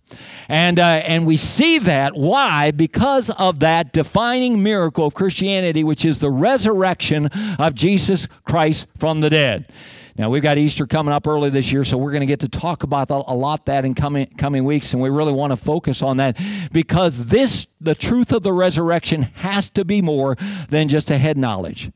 And, 0.47 0.79
uh, 0.79 1.01
and 1.05 1.25
we 1.25 1.37
see 1.37 1.79
that. 1.79 2.15
Why? 2.15 2.71
Because 2.71 3.29
of 3.31 3.59
that 3.59 3.93
defining 3.93 4.61
miracle 4.61 5.05
of 5.05 5.13
Christianity, 5.13 5.83
which 5.83 6.05
is 6.05 6.19
the 6.19 6.31
resurrection 6.31 7.27
of 7.59 7.75
Jesus 7.75 8.27
Christ 8.43 8.87
from 8.97 9.21
the 9.21 9.29
dead. 9.29 9.71
Now 10.17 10.29
we've 10.29 10.43
got 10.43 10.57
Easter 10.57 10.85
coming 10.85 11.13
up 11.13 11.25
early 11.25 11.49
this 11.49 11.71
year, 11.71 11.83
so 11.83 11.97
we're 11.97 12.11
going 12.11 12.21
to 12.21 12.27
get 12.27 12.41
to 12.41 12.49
talk 12.49 12.83
about 12.83 13.09
a 13.09 13.33
lot 13.33 13.65
that 13.65 13.85
in 13.85 13.95
coming 13.95 14.27
coming 14.37 14.65
weeks, 14.65 14.93
and 14.93 15.01
we 15.01 15.09
really 15.09 15.31
want 15.31 15.51
to 15.51 15.57
focus 15.57 16.01
on 16.01 16.17
that 16.17 16.39
because 16.71 17.27
this, 17.27 17.65
the 17.79 17.95
truth 17.95 18.33
of 18.33 18.43
the 18.43 18.53
resurrection, 18.53 19.23
has 19.35 19.69
to 19.71 19.85
be 19.85 20.01
more 20.01 20.35
than 20.69 20.89
just 20.89 21.09
a 21.11 21.17
head 21.17 21.37
knowledge. 21.37 21.91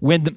When 0.00 0.24
the, 0.24 0.36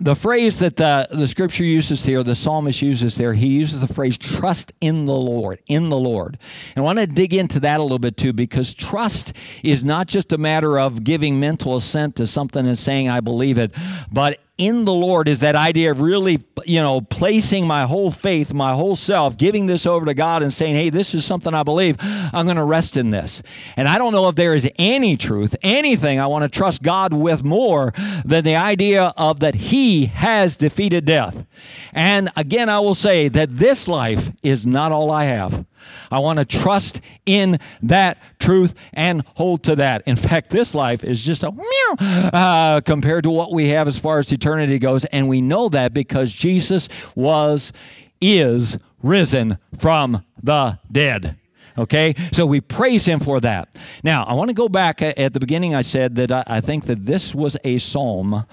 the 0.00 0.16
phrase 0.16 0.58
that 0.58 0.76
the, 0.76 1.06
the 1.10 1.28
scripture 1.28 1.64
uses 1.64 2.04
here, 2.04 2.22
the 2.22 2.34
psalmist 2.34 2.82
uses 2.82 3.16
there, 3.16 3.34
he 3.34 3.46
uses 3.46 3.80
the 3.80 3.92
phrase 3.92 4.16
trust 4.16 4.72
in 4.80 5.06
the 5.06 5.14
Lord, 5.14 5.60
in 5.66 5.88
the 5.88 5.96
Lord. 5.96 6.38
And 6.74 6.78
I 6.78 6.80
want 6.82 6.98
to 6.98 7.06
dig 7.06 7.32
into 7.32 7.60
that 7.60 7.78
a 7.78 7.82
little 7.82 7.98
bit 7.98 8.16
too, 8.16 8.32
because 8.32 8.74
trust 8.74 9.32
is 9.62 9.84
not 9.84 10.08
just 10.08 10.32
a 10.32 10.38
matter 10.38 10.78
of 10.78 11.04
giving 11.04 11.38
mental 11.38 11.76
assent 11.76 12.16
to 12.16 12.26
something 12.26 12.66
and 12.66 12.78
saying, 12.78 13.08
I 13.08 13.20
believe 13.20 13.58
it, 13.58 13.74
but 14.10 14.40
in 14.56 14.84
the 14.84 14.92
Lord 14.92 15.28
is 15.28 15.40
that 15.40 15.56
idea 15.56 15.90
of 15.90 16.00
really, 16.00 16.38
you 16.64 16.78
know, 16.78 17.00
placing 17.00 17.66
my 17.66 17.86
whole 17.86 18.12
faith, 18.12 18.54
my 18.54 18.72
whole 18.74 18.94
self, 18.94 19.36
giving 19.36 19.66
this 19.66 19.84
over 19.84 20.06
to 20.06 20.14
God 20.14 20.42
and 20.42 20.52
saying, 20.52 20.76
hey, 20.76 20.90
this 20.90 21.12
is 21.14 21.24
something 21.24 21.52
I 21.52 21.64
believe. 21.64 21.96
I'm 22.00 22.46
going 22.46 22.56
to 22.56 22.64
rest 22.64 22.96
in 22.96 23.10
this. 23.10 23.42
And 23.76 23.88
I 23.88 23.98
don't 23.98 24.12
know 24.12 24.28
if 24.28 24.36
there 24.36 24.54
is 24.54 24.68
any 24.78 25.16
truth, 25.16 25.56
anything 25.62 26.20
I 26.20 26.28
want 26.28 26.44
to 26.44 26.48
trust 26.48 26.82
God 26.82 27.12
with 27.12 27.42
more 27.42 27.92
than 28.24 28.44
the 28.44 28.54
idea 28.54 29.12
of 29.16 29.40
that 29.40 29.56
He 29.56 30.06
has 30.06 30.56
defeated 30.56 31.04
death. 31.04 31.44
And 31.92 32.30
again, 32.36 32.68
I 32.68 32.78
will 32.78 32.94
say 32.94 33.28
that 33.28 33.56
this 33.56 33.88
life 33.88 34.30
is 34.44 34.64
not 34.64 34.92
all 34.92 35.10
I 35.10 35.24
have. 35.24 35.64
I 36.10 36.18
want 36.18 36.38
to 36.38 36.44
trust 36.44 37.00
in 37.26 37.58
that 37.82 38.18
truth 38.38 38.74
and 38.92 39.22
hold 39.36 39.62
to 39.64 39.76
that. 39.76 40.02
In 40.06 40.16
fact, 40.16 40.50
this 40.50 40.74
life 40.74 41.04
is 41.04 41.24
just 41.24 41.42
a 41.42 41.50
meow 41.50 41.96
uh, 42.32 42.80
compared 42.80 43.24
to 43.24 43.30
what 43.30 43.52
we 43.52 43.68
have 43.68 43.88
as 43.88 43.98
far 43.98 44.18
as 44.18 44.30
eternity 44.32 44.78
goes. 44.78 45.04
And 45.06 45.28
we 45.28 45.40
know 45.40 45.68
that 45.70 45.94
because 45.94 46.32
Jesus 46.32 46.88
was, 47.14 47.72
is 48.20 48.78
risen 49.02 49.58
from 49.76 50.24
the 50.42 50.78
dead. 50.90 51.38
Okay, 51.76 52.14
so 52.32 52.46
we 52.46 52.60
praise 52.60 53.04
him 53.04 53.18
for 53.18 53.40
that. 53.40 53.68
Now, 54.04 54.22
I 54.24 54.34
want 54.34 54.48
to 54.48 54.54
go 54.54 54.68
back 54.68 55.02
at 55.02 55.32
the 55.32 55.40
beginning. 55.40 55.74
I 55.74 55.82
said 55.82 56.14
that 56.16 56.30
I 56.48 56.60
think 56.60 56.84
that 56.84 57.04
this 57.04 57.34
was 57.34 57.56
a 57.64 57.78
psalm 57.78 58.46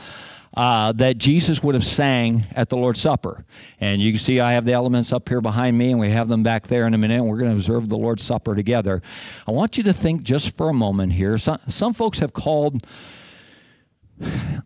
uh, 0.55 0.91
that 0.93 1.17
Jesus 1.17 1.63
would 1.63 1.75
have 1.75 1.85
sang 1.85 2.45
at 2.55 2.69
the 2.69 2.77
Lord's 2.77 2.99
Supper. 2.99 3.45
And 3.79 4.01
you 4.01 4.11
can 4.11 4.19
see 4.19 4.39
I 4.39 4.53
have 4.53 4.65
the 4.65 4.73
elements 4.73 5.13
up 5.13 5.29
here 5.29 5.41
behind 5.41 5.77
me, 5.77 5.91
and 5.91 5.99
we 5.99 6.09
have 6.09 6.27
them 6.27 6.43
back 6.43 6.67
there 6.67 6.85
in 6.87 6.93
a 6.93 6.97
minute. 6.97 7.15
And 7.15 7.27
we're 7.27 7.37
going 7.37 7.51
to 7.51 7.55
observe 7.55 7.89
the 7.89 7.97
Lord's 7.97 8.23
Supper 8.23 8.55
together. 8.55 9.01
I 9.47 9.51
want 9.51 9.77
you 9.77 9.83
to 9.83 9.93
think 9.93 10.23
just 10.23 10.55
for 10.57 10.69
a 10.69 10.73
moment 10.73 11.13
here. 11.13 11.37
Some, 11.37 11.59
some 11.67 11.93
folks 11.93 12.19
have 12.19 12.33
called 12.33 12.85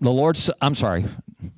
the 0.01 0.11
Lord's, 0.11 0.49
I'm 0.61 0.75
sorry, 0.75 1.05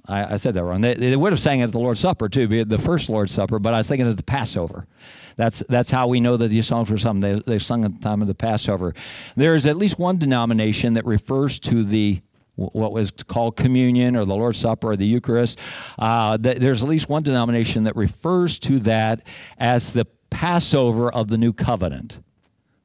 I, 0.07 0.33
I 0.33 0.37
said 0.37 0.53
that 0.53 0.63
wrong. 0.63 0.81
They, 0.81 0.93
they, 0.93 1.15
would 1.15 1.31
have 1.31 1.39
sang 1.39 1.61
it 1.61 1.63
at 1.63 1.71
the 1.71 1.79
Lord's 1.79 1.99
Supper 1.99 2.29
too, 2.29 2.63
the 2.65 2.77
first 2.77 3.09
Lord's 3.09 3.31
Supper, 3.31 3.59
but 3.59 3.73
I 3.73 3.77
was 3.77 3.87
thinking 3.87 4.07
of 4.07 4.17
the 4.17 4.23
Passover. 4.23 4.87
That's 5.35 5.63
that's 5.69 5.91
how 5.91 6.07
we 6.07 6.19
know 6.19 6.35
that 6.35 6.47
these 6.47 6.65
songs 6.65 6.89
were 6.89 6.97
sung. 6.97 7.19
They, 7.19 7.35
they 7.45 7.59
sung 7.59 7.85
at 7.85 7.93
the 7.93 7.99
time 7.99 8.21
of 8.21 8.27
the 8.27 8.35
Passover. 8.35 8.93
There 9.35 9.53
is 9.53 9.67
at 9.67 9.75
least 9.75 9.99
one 9.99 10.17
denomination 10.17 10.95
that 10.95 11.05
refers 11.05 11.59
to 11.59 11.83
the 11.83 12.21
what 12.57 12.91
was 12.91 13.11
called 13.11 13.55
communion 13.55 14.15
or 14.15 14.25
the 14.25 14.35
Lord's 14.35 14.59
Supper 14.59 14.91
or 14.91 14.97
the 14.97 15.05
Eucharist. 15.05 15.59
Uh, 15.97 16.37
there's 16.37 16.83
at 16.83 16.89
least 16.89 17.07
one 17.07 17.23
denomination 17.23 17.83
that 17.85 17.95
refers 17.95 18.59
to 18.59 18.79
that 18.79 19.21
as 19.57 19.93
the 19.93 20.05
Passover 20.29 21.09
of 21.09 21.29
the 21.29 21.37
New 21.37 21.53
Covenant. 21.53 22.19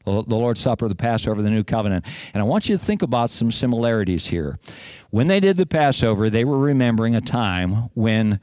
The 0.04 0.10
Lord's 0.10 0.60
Supper, 0.60 0.88
the 0.88 0.94
Passover, 0.94 1.42
the 1.42 1.50
New 1.50 1.64
Covenant. 1.64 2.04
And 2.34 2.40
I 2.42 2.44
want 2.44 2.68
you 2.68 2.76
to 2.76 2.84
think 2.84 3.02
about 3.02 3.30
some 3.30 3.52
similarities 3.52 4.26
here. 4.26 4.58
When 5.10 5.28
they 5.28 5.40
did 5.40 5.56
the 5.56 5.66
Passover, 5.66 6.28
they 6.28 6.44
were 6.44 6.58
remembering 6.58 7.14
a 7.14 7.20
time 7.20 7.88
when 7.94 8.40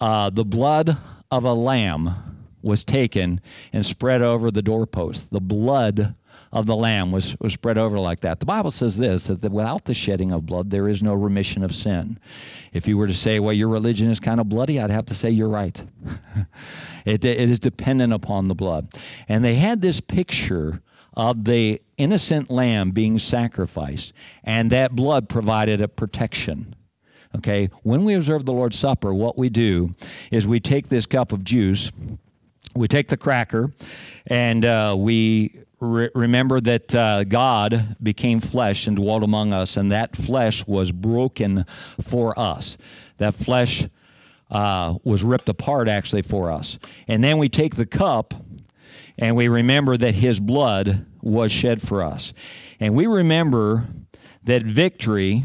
uh, 0.00 0.30
the 0.30 0.44
blood 0.44 0.96
of 1.30 1.44
a 1.44 1.52
lamb 1.52 2.14
was 2.62 2.84
taken 2.84 3.40
and 3.72 3.84
spread 3.84 4.22
over 4.22 4.50
the 4.50 4.62
doorpost. 4.62 5.30
The 5.30 5.40
blood 5.40 6.14
of 6.54 6.66
the 6.66 6.76
Lamb 6.76 7.10
was, 7.10 7.36
was 7.40 7.52
spread 7.52 7.76
over 7.76 7.98
like 7.98 8.20
that. 8.20 8.38
The 8.38 8.46
Bible 8.46 8.70
says 8.70 8.96
this 8.96 9.26
that 9.26 9.50
without 9.50 9.86
the 9.86 9.92
shedding 9.92 10.30
of 10.30 10.46
blood, 10.46 10.70
there 10.70 10.88
is 10.88 11.02
no 11.02 11.12
remission 11.12 11.64
of 11.64 11.74
sin. 11.74 12.18
If 12.72 12.86
you 12.86 12.96
were 12.96 13.08
to 13.08 13.14
say, 13.14 13.40
well, 13.40 13.52
your 13.52 13.68
religion 13.68 14.08
is 14.08 14.20
kind 14.20 14.40
of 14.40 14.48
bloody, 14.48 14.80
I'd 14.80 14.90
have 14.90 15.06
to 15.06 15.14
say 15.16 15.30
you're 15.30 15.48
right. 15.48 15.84
it, 17.04 17.24
it 17.24 17.50
is 17.50 17.58
dependent 17.58 18.12
upon 18.12 18.46
the 18.46 18.54
blood. 18.54 18.88
And 19.28 19.44
they 19.44 19.56
had 19.56 19.82
this 19.82 20.00
picture 20.00 20.80
of 21.14 21.44
the 21.44 21.82
innocent 21.96 22.50
lamb 22.50 22.92
being 22.92 23.18
sacrificed, 23.18 24.12
and 24.44 24.70
that 24.70 24.94
blood 24.94 25.28
provided 25.28 25.80
a 25.80 25.88
protection. 25.88 26.74
Okay, 27.36 27.68
when 27.82 28.04
we 28.04 28.14
observe 28.14 28.46
the 28.46 28.52
Lord's 28.52 28.78
Supper, 28.78 29.12
what 29.12 29.36
we 29.36 29.48
do 29.48 29.92
is 30.30 30.46
we 30.46 30.60
take 30.60 30.88
this 30.88 31.04
cup 31.04 31.32
of 31.32 31.42
juice, 31.42 31.90
we 32.76 32.86
take 32.86 33.08
the 33.08 33.16
cracker, 33.16 33.72
and 34.28 34.64
uh, 34.64 34.94
we 34.96 35.63
re- 35.84 36.10
remember 36.14 36.60
that 36.60 36.94
uh, 36.94 37.24
God 37.24 37.96
became 38.02 38.40
flesh 38.40 38.86
and 38.86 38.96
dwelt 38.96 39.22
among 39.22 39.52
us, 39.52 39.76
and 39.76 39.92
that 39.92 40.16
flesh 40.16 40.66
was 40.66 40.92
broken 40.92 41.64
for 42.00 42.38
us. 42.38 42.76
That 43.18 43.34
flesh 43.34 43.86
uh, 44.50 44.94
was 45.04 45.22
ripped 45.22 45.48
apart 45.48 45.88
actually 45.88 46.22
for 46.22 46.50
us. 46.50 46.78
And 47.08 47.22
then 47.22 47.38
we 47.38 47.48
take 47.48 47.76
the 47.76 47.86
cup 47.86 48.34
and 49.18 49.36
we 49.36 49.48
remember 49.48 49.96
that 49.96 50.14
his 50.14 50.40
blood 50.40 51.06
was 51.22 51.52
shed 51.52 51.80
for 51.80 52.02
us. 52.02 52.32
And 52.80 52.94
we 52.94 53.06
remember 53.06 53.88
that 54.44 54.62
victory 54.62 55.44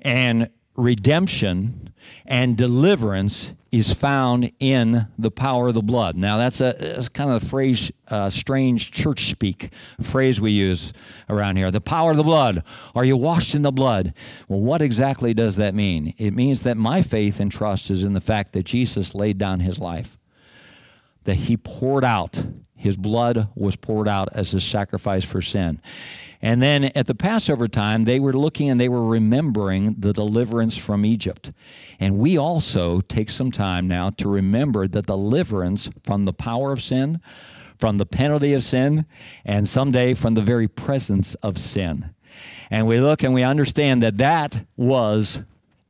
and 0.00 0.50
redemption 0.76 1.92
and 2.26 2.56
deliverance 2.56 3.54
is 3.70 3.92
found 3.92 4.52
in 4.60 5.06
the 5.18 5.30
power 5.30 5.68
of 5.68 5.74
the 5.74 5.82
blood. 5.82 6.14
Now, 6.14 6.36
that's 6.36 6.60
a 6.60 6.74
that's 6.78 7.08
kind 7.08 7.30
of 7.30 7.42
a 7.42 7.46
phrase, 7.46 7.90
uh, 8.08 8.28
strange 8.28 8.90
church 8.90 9.30
speak 9.30 9.72
phrase 10.02 10.40
we 10.40 10.50
use 10.50 10.92
around 11.30 11.56
here. 11.56 11.70
The 11.70 11.80
power 11.80 12.10
of 12.10 12.18
the 12.18 12.22
blood. 12.22 12.62
Are 12.94 13.04
you 13.04 13.16
washed 13.16 13.54
in 13.54 13.62
the 13.62 13.72
blood? 13.72 14.12
Well, 14.46 14.60
what 14.60 14.82
exactly 14.82 15.32
does 15.32 15.56
that 15.56 15.74
mean? 15.74 16.14
It 16.18 16.32
means 16.32 16.60
that 16.60 16.76
my 16.76 17.00
faith 17.00 17.40
and 17.40 17.50
trust 17.50 17.90
is 17.90 18.04
in 18.04 18.12
the 18.12 18.20
fact 18.20 18.52
that 18.52 18.64
Jesus 18.64 19.14
laid 19.14 19.38
down 19.38 19.60
his 19.60 19.78
life, 19.78 20.18
that 21.24 21.36
he 21.36 21.56
poured 21.56 22.04
out, 22.04 22.44
his 22.76 22.96
blood 22.96 23.48
was 23.54 23.76
poured 23.76 24.08
out 24.08 24.28
as 24.34 24.52
a 24.52 24.60
sacrifice 24.60 25.24
for 25.24 25.40
sin. 25.40 25.80
And 26.42 26.60
then 26.60 26.84
at 26.96 27.06
the 27.06 27.14
Passover 27.14 27.68
time, 27.68 28.04
they 28.04 28.18
were 28.18 28.32
looking 28.32 28.68
and 28.68 28.80
they 28.80 28.88
were 28.88 29.04
remembering 29.04 29.94
the 29.98 30.12
deliverance 30.12 30.76
from 30.76 31.06
Egypt. 31.06 31.52
And 32.00 32.18
we 32.18 32.36
also 32.36 33.00
take 33.00 33.30
some 33.30 33.52
time 33.52 33.86
now 33.86 34.10
to 34.10 34.28
remember 34.28 34.88
the 34.88 35.02
deliverance 35.02 35.88
from 36.02 36.24
the 36.24 36.32
power 36.32 36.72
of 36.72 36.82
sin, 36.82 37.20
from 37.78 37.98
the 37.98 38.06
penalty 38.06 38.54
of 38.54 38.64
sin, 38.64 39.06
and 39.44 39.68
someday 39.68 40.14
from 40.14 40.34
the 40.34 40.42
very 40.42 40.66
presence 40.66 41.36
of 41.36 41.58
sin. 41.58 42.12
And 42.70 42.88
we 42.88 43.00
look 43.00 43.22
and 43.22 43.32
we 43.32 43.44
understand 43.44 44.02
that 44.02 44.18
that 44.18 44.66
was 44.76 45.42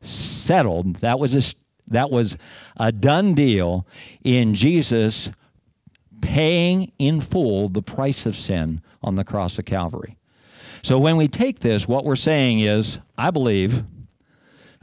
settled. 0.03 0.97
That 0.97 1.19
was 1.19 1.35
a, 1.35 1.57
that 1.91 2.11
was 2.11 2.37
a 2.77 2.93
done 2.93 3.33
deal 3.33 3.87
in 4.23 4.55
Jesus 4.55 5.31
paying 6.21 6.93
in 6.99 7.23
full 7.23 7.71
the 7.71 7.83
price 7.83 8.27
of 8.27 8.37
sin 8.37 8.83
on 9.03 9.15
the 9.15 9.25
cross 9.25 9.59
of 9.59 9.65
Calvary. 9.65 10.19
So 10.83 10.99
when 10.99 11.17
we 11.17 11.29
take 11.29 11.61
this, 11.61 11.87
what 11.87 12.05
we're 12.05 12.17
saying 12.17 12.59
is, 12.59 12.99
I 13.17 13.31
believe, 13.31 13.79
I'm 13.79 13.87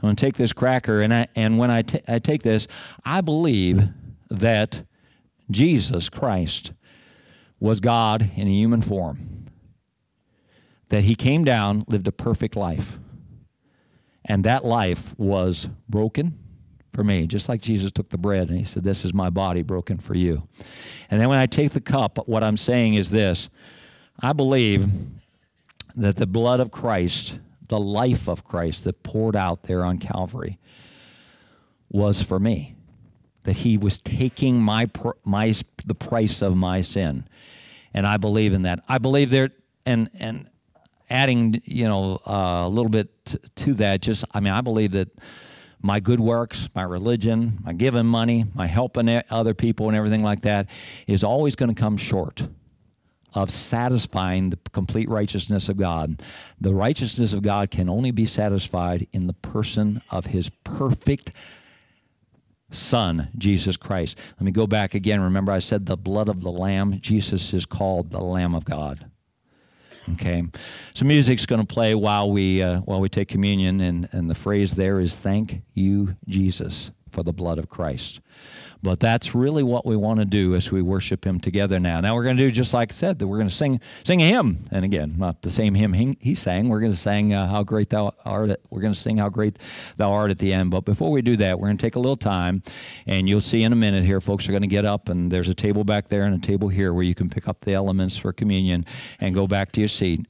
going 0.00 0.16
to 0.16 0.26
take 0.26 0.36
this 0.36 0.52
cracker, 0.52 1.00
and, 1.00 1.12
I, 1.12 1.28
and 1.36 1.58
when 1.58 1.70
I, 1.70 1.82
t- 1.82 2.00
I 2.08 2.18
take 2.18 2.42
this, 2.42 2.66
I 3.04 3.20
believe 3.20 3.88
that 4.30 4.82
Jesus 5.50 6.08
Christ 6.08 6.72
was 7.58 7.80
God 7.80 8.30
in 8.34 8.48
a 8.48 8.50
human 8.50 8.80
form, 8.80 9.44
that 10.88 11.04
he 11.04 11.14
came 11.14 11.44
down, 11.44 11.84
lived 11.86 12.08
a 12.08 12.12
perfect 12.12 12.56
life, 12.56 12.98
and 14.24 14.42
that 14.44 14.64
life 14.64 15.14
was 15.18 15.68
broken 15.86 16.38
for 16.90 17.04
me, 17.04 17.26
just 17.26 17.48
like 17.48 17.60
Jesus 17.60 17.92
took 17.92 18.08
the 18.08 18.18
bread 18.18 18.48
and 18.48 18.58
he 18.58 18.64
said, 18.64 18.84
This 18.84 19.04
is 19.04 19.12
my 19.12 19.30
body 19.30 19.62
broken 19.62 19.98
for 19.98 20.14
you. 20.14 20.48
And 21.10 21.20
then 21.20 21.28
when 21.28 21.38
I 21.38 21.46
take 21.46 21.72
the 21.72 21.80
cup, 21.80 22.26
what 22.26 22.42
I'm 22.42 22.56
saying 22.56 22.94
is 22.94 23.10
this 23.10 23.50
I 24.18 24.32
believe 24.32 24.88
that 25.96 26.16
the 26.16 26.26
blood 26.26 26.60
of 26.60 26.70
Christ, 26.70 27.38
the 27.68 27.78
life 27.78 28.28
of 28.28 28.44
Christ 28.44 28.84
that 28.84 29.02
poured 29.02 29.36
out 29.36 29.64
there 29.64 29.84
on 29.84 29.98
Calvary, 29.98 30.58
was 31.88 32.22
for 32.22 32.38
me. 32.38 32.76
That 33.44 33.56
He 33.56 33.76
was 33.76 33.98
taking 33.98 34.60
my 34.60 34.88
my 35.24 35.54
the 35.84 35.94
price 35.94 36.42
of 36.42 36.56
my 36.56 36.82
sin, 36.82 37.26
and 37.94 38.06
I 38.06 38.16
believe 38.16 38.52
in 38.52 38.62
that. 38.62 38.84
I 38.88 38.98
believe 38.98 39.30
there, 39.30 39.50
and 39.86 40.08
and 40.18 40.48
adding 41.08 41.60
you 41.64 41.88
know 41.88 42.20
uh, 42.26 42.62
a 42.64 42.68
little 42.68 42.90
bit 42.90 43.08
t- 43.24 43.38
to 43.56 43.74
that. 43.74 44.02
Just 44.02 44.24
I 44.32 44.40
mean, 44.40 44.52
I 44.52 44.60
believe 44.60 44.92
that 44.92 45.08
my 45.82 46.00
good 46.00 46.20
works, 46.20 46.68
my 46.74 46.82
religion, 46.82 47.58
my 47.62 47.72
giving 47.72 48.04
money, 48.04 48.44
my 48.54 48.66
helping 48.66 49.22
other 49.30 49.54
people, 49.54 49.88
and 49.88 49.96
everything 49.96 50.22
like 50.22 50.42
that 50.42 50.68
is 51.06 51.24
always 51.24 51.56
going 51.56 51.74
to 51.74 51.80
come 51.80 51.96
short 51.96 52.46
of 53.34 53.50
satisfying 53.50 54.50
the 54.50 54.58
complete 54.72 55.08
righteousness 55.08 55.68
of 55.68 55.76
God. 55.76 56.22
The 56.60 56.74
righteousness 56.74 57.32
of 57.32 57.42
God 57.42 57.70
can 57.70 57.88
only 57.88 58.10
be 58.10 58.26
satisfied 58.26 59.06
in 59.12 59.26
the 59.26 59.32
person 59.32 60.02
of 60.10 60.26
his 60.26 60.50
perfect 60.64 61.32
Son, 62.70 63.28
Jesus 63.36 63.76
Christ. 63.76 64.16
Let 64.38 64.42
me 64.42 64.52
go 64.52 64.66
back 64.66 64.94
again. 64.94 65.20
Remember, 65.20 65.52
I 65.52 65.58
said 65.58 65.86
the 65.86 65.96
blood 65.96 66.28
of 66.28 66.40
the 66.40 66.52
Lamb. 66.52 67.00
Jesus 67.00 67.52
is 67.52 67.66
called 67.66 68.10
the 68.10 68.20
Lamb 68.20 68.54
of 68.54 68.64
God. 68.64 69.10
Okay, 70.12 70.42
so 70.94 71.04
music's 71.04 71.46
going 71.46 71.60
to 71.60 71.66
play 71.66 71.94
while 71.94 72.30
we 72.30 72.62
uh, 72.62 72.80
while 72.80 73.00
we 73.00 73.08
take 73.08 73.28
communion, 73.28 73.80
and 73.80 74.08
and 74.12 74.30
the 74.30 74.34
phrase 74.34 74.72
there 74.72 74.98
is 74.98 75.14
"Thank 75.14 75.62
you, 75.74 76.16
Jesus, 76.26 76.90
for 77.10 77.22
the 77.22 77.32
blood 77.32 77.58
of 77.58 77.68
Christ." 77.68 78.20
But 78.82 78.98
that's 78.98 79.34
really 79.34 79.62
what 79.62 79.84
we 79.84 79.94
want 79.94 80.20
to 80.20 80.24
do 80.24 80.54
as 80.54 80.72
we 80.72 80.80
worship 80.80 81.26
Him 81.26 81.38
together 81.38 81.78
now. 81.78 82.00
Now 82.00 82.14
we're 82.14 82.24
going 82.24 82.38
to 82.38 82.42
do 82.42 82.50
just 82.50 82.72
like 82.72 82.92
I 82.92 82.94
said 82.94 83.18
that 83.18 83.26
we're 83.26 83.36
going 83.36 83.48
to 83.48 83.54
sing 83.54 83.78
sing 84.04 84.22
a 84.22 84.26
hymn, 84.26 84.56
and 84.70 84.84
again, 84.86 85.14
not 85.18 85.42
the 85.42 85.50
same 85.50 85.74
hymn 85.74 85.92
he, 85.92 86.34
sang. 86.34 86.70
We're 86.70 86.80
going 86.80 86.92
to 86.92 86.98
sing 86.98 87.34
uh, 87.34 87.46
"How 87.46 87.62
Great 87.62 87.90
Thou 87.90 88.14
Art." 88.24 88.58
We're 88.70 88.80
going 88.80 88.94
to 88.94 88.98
sing 88.98 89.18
"How 89.18 89.28
Great 89.28 89.58
Thou 89.98 90.10
Art" 90.10 90.30
at 90.30 90.38
the 90.38 90.52
end. 90.54 90.70
But 90.70 90.86
before 90.86 91.10
we 91.10 91.20
do 91.20 91.36
that, 91.36 91.58
we're 91.58 91.66
going 91.66 91.76
to 91.76 91.82
take 91.82 91.96
a 91.96 92.00
little 92.00 92.16
time, 92.16 92.62
and 93.06 93.28
you'll 93.28 93.42
see 93.42 93.62
in 93.62 93.72
a 93.72 93.76
minute 93.76 94.04
here, 94.04 94.20
folks 94.20 94.48
are 94.48 94.52
going 94.52 94.62
to 94.62 94.68
get 94.68 94.86
up, 94.86 95.10
and 95.10 95.30
there's 95.30 95.48
a 95.48 95.54
table 95.54 95.84
back 95.84 96.08
there 96.08 96.24
and 96.24 96.34
a 96.34 96.46
table 96.46 96.68
here 96.68 96.94
where 96.94 97.04
you 97.04 97.14
can 97.14 97.28
pick 97.28 97.48
up 97.48 97.60
the 97.60 97.74
elements 97.74 98.16
for 98.16 98.32
communion 98.32 98.86
and 99.20 99.34
go 99.34 99.46
back 99.46 99.72
to 99.72 99.80
your 99.80 99.88
seat. 99.88 100.26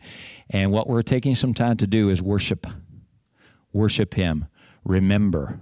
And 0.48 0.72
what 0.72 0.88
we're 0.88 1.02
taking 1.02 1.36
some 1.36 1.54
time 1.54 1.76
to 1.76 1.86
do 1.86 2.10
is 2.10 2.20
worship, 2.20 2.66
worship 3.72 4.14
Him. 4.14 4.46
Remember 4.84 5.60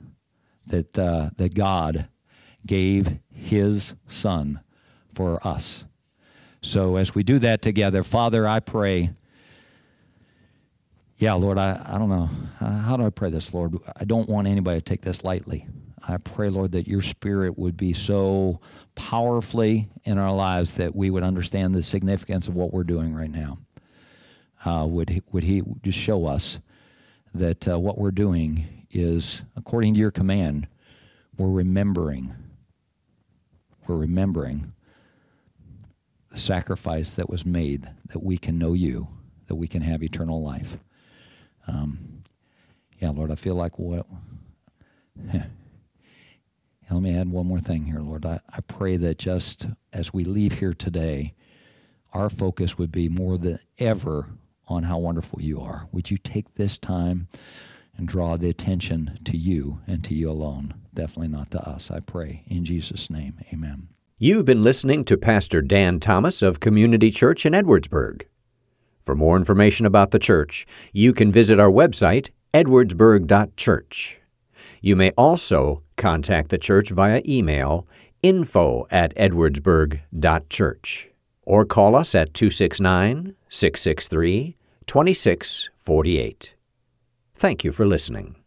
that 0.69 0.99
uh, 0.99 1.31
that 1.37 1.55
God 1.55 2.09
gave 2.67 3.19
his 3.33 3.95
son 4.07 4.61
for 5.13 5.45
us. 5.47 5.85
So 6.63 6.97
as 6.97 7.15
we 7.15 7.23
do 7.23 7.39
that 7.41 7.63
together, 7.63 8.03
Father, 8.03 8.47
I 8.47 8.61
pray. 8.61 9.11
Yeah, 11.17 11.33
Lord, 11.35 11.59
I, 11.59 11.81
I 11.85 11.99
don't 11.99 12.09
know. 12.09 12.31
How 12.59 12.97
do 12.97 13.05
I 13.05 13.11
pray 13.11 13.31
this, 13.31 13.53
Lord? 13.53 13.77
I 13.97 14.05
don't 14.05 14.29
want 14.29 14.47
anybody 14.47 14.79
to 14.79 14.85
take 14.85 15.01
this 15.01 15.25
lightly. 15.25 15.67
I 16.07 16.17
pray, 16.19 16.49
Lord, 16.49 16.73
that 16.73 16.87
your 16.87 17.03
spirit 17.03 17.59
would 17.59 17.77
be 17.77 17.93
so 17.93 18.61
powerfully 18.95 19.89
in 20.05 20.17
our 20.17 20.33
lives 20.33 20.75
that 20.75 20.95
we 20.95 21.11
would 21.11 21.23
understand 21.23 21.75
the 21.75 21.83
significance 21.83 22.47
of 22.47 22.55
what 22.55 22.73
we're 22.73 22.85
doing 22.85 23.15
right 23.15 23.31
now. 23.31 23.59
Uh, 24.65 24.87
would, 24.89 25.11
he, 25.11 25.23
would 25.33 25.43
he 25.43 25.63
just 25.83 25.99
show 25.99 26.27
us 26.27 26.61
that 27.35 27.69
uh, 27.69 27.79
what 27.79 27.99
we're 27.99 28.11
doing 28.13 28.87
is 28.91 29.43
according 29.57 29.95
to 29.95 30.01
your 30.01 30.11
command, 30.11 30.69
we're 31.39 31.51
remembering 31.51 32.35
we're 33.87 33.97
remembering 33.97 34.73
the 36.31 36.39
sacrifice 36.39 37.11
that 37.11 37.31
was 37.31 37.47
made 37.47 37.91
that 38.11 38.23
we 38.23 38.39
can 38.39 38.59
know 38.59 38.75
you, 38.75 39.09
that 39.49 39.57
we 39.57 39.69
can 39.69 39.83
have 39.83 40.03
eternal 40.03 40.43
life. 40.43 40.79
Um, 41.67 42.23
Yeah, 43.01 43.11
Lord, 43.11 43.31
I 43.31 43.37
feel 43.37 43.55
like 43.57 43.79
what. 43.79 44.07
Let 46.91 47.03
me 47.03 47.17
add 47.17 47.31
one 47.31 47.47
more 47.47 47.61
thing 47.61 47.87
here, 47.87 48.01
Lord. 48.01 48.27
I, 48.27 48.41
I 48.51 48.61
pray 48.63 48.97
that 48.99 49.19
just 49.19 49.69
as 49.93 50.15
we 50.15 50.25
leave 50.25 50.61
here 50.61 50.75
today, 50.75 51.35
our 52.13 52.31
focus 52.31 52.79
would 52.79 52.93
be 52.93 53.09
more 53.09 53.39
than 53.39 53.59
ever 53.79 54.31
on 54.69 54.85
how 54.85 54.99
wonderful 54.99 55.41
you 55.41 55.61
are. 55.61 55.89
Would 55.93 56.11
you 56.11 56.19
take 56.19 56.55
this 56.55 56.79
time 56.79 57.29
and 57.97 58.07
draw 58.07 58.37
the 58.37 58.49
attention 58.49 59.19
to 59.25 59.37
you 59.37 59.81
and 59.87 60.05
to 60.05 60.15
you 60.15 60.31
alone? 60.31 60.75
Definitely 60.95 61.29
not 61.29 61.51
to 61.53 61.69
us, 61.69 61.91
I 61.91 62.01
pray. 62.01 62.45
In 62.47 62.65
Jesus' 62.65 63.11
name, 63.11 63.41
amen. 63.53 63.89
You've 64.19 64.45
been 64.45 64.63
listening 64.63 65.05
to 65.05 65.17
Pastor 65.17 65.63
Dan 65.63 66.01
Thomas 66.01 66.43
of 66.43 66.61
Community 66.61 67.11
Church 67.11 67.47
in 67.47 67.53
Edwardsburg. 67.53 68.23
For 69.03 69.15
more 69.15 69.37
information 69.37 69.87
about 69.87 70.11
the 70.11 70.19
church, 70.19 70.67
you 70.93 71.13
can 71.13 71.33
visit 71.33 71.61
our 71.61 71.71
website, 71.71 72.31
edwardsburg.church. 72.53 74.21
You 74.81 74.97
may 74.97 75.11
also 75.13 75.83
contact 75.97 76.51
the 76.51 76.59
church 76.59 76.91
via 76.91 77.23
email 77.27 77.87
info 78.23 78.87
at 78.91 79.15
edwardsburg.church 79.15 81.11
or 81.43 81.65
call 81.65 81.97
us 81.97 82.15
at 82.15 82.35
269 82.35 83.35
663 83.49 84.58
2648. 84.89 86.55
Thank 87.35 87.63
you 87.63 87.73
for 87.73 87.87
listening. 87.87 88.38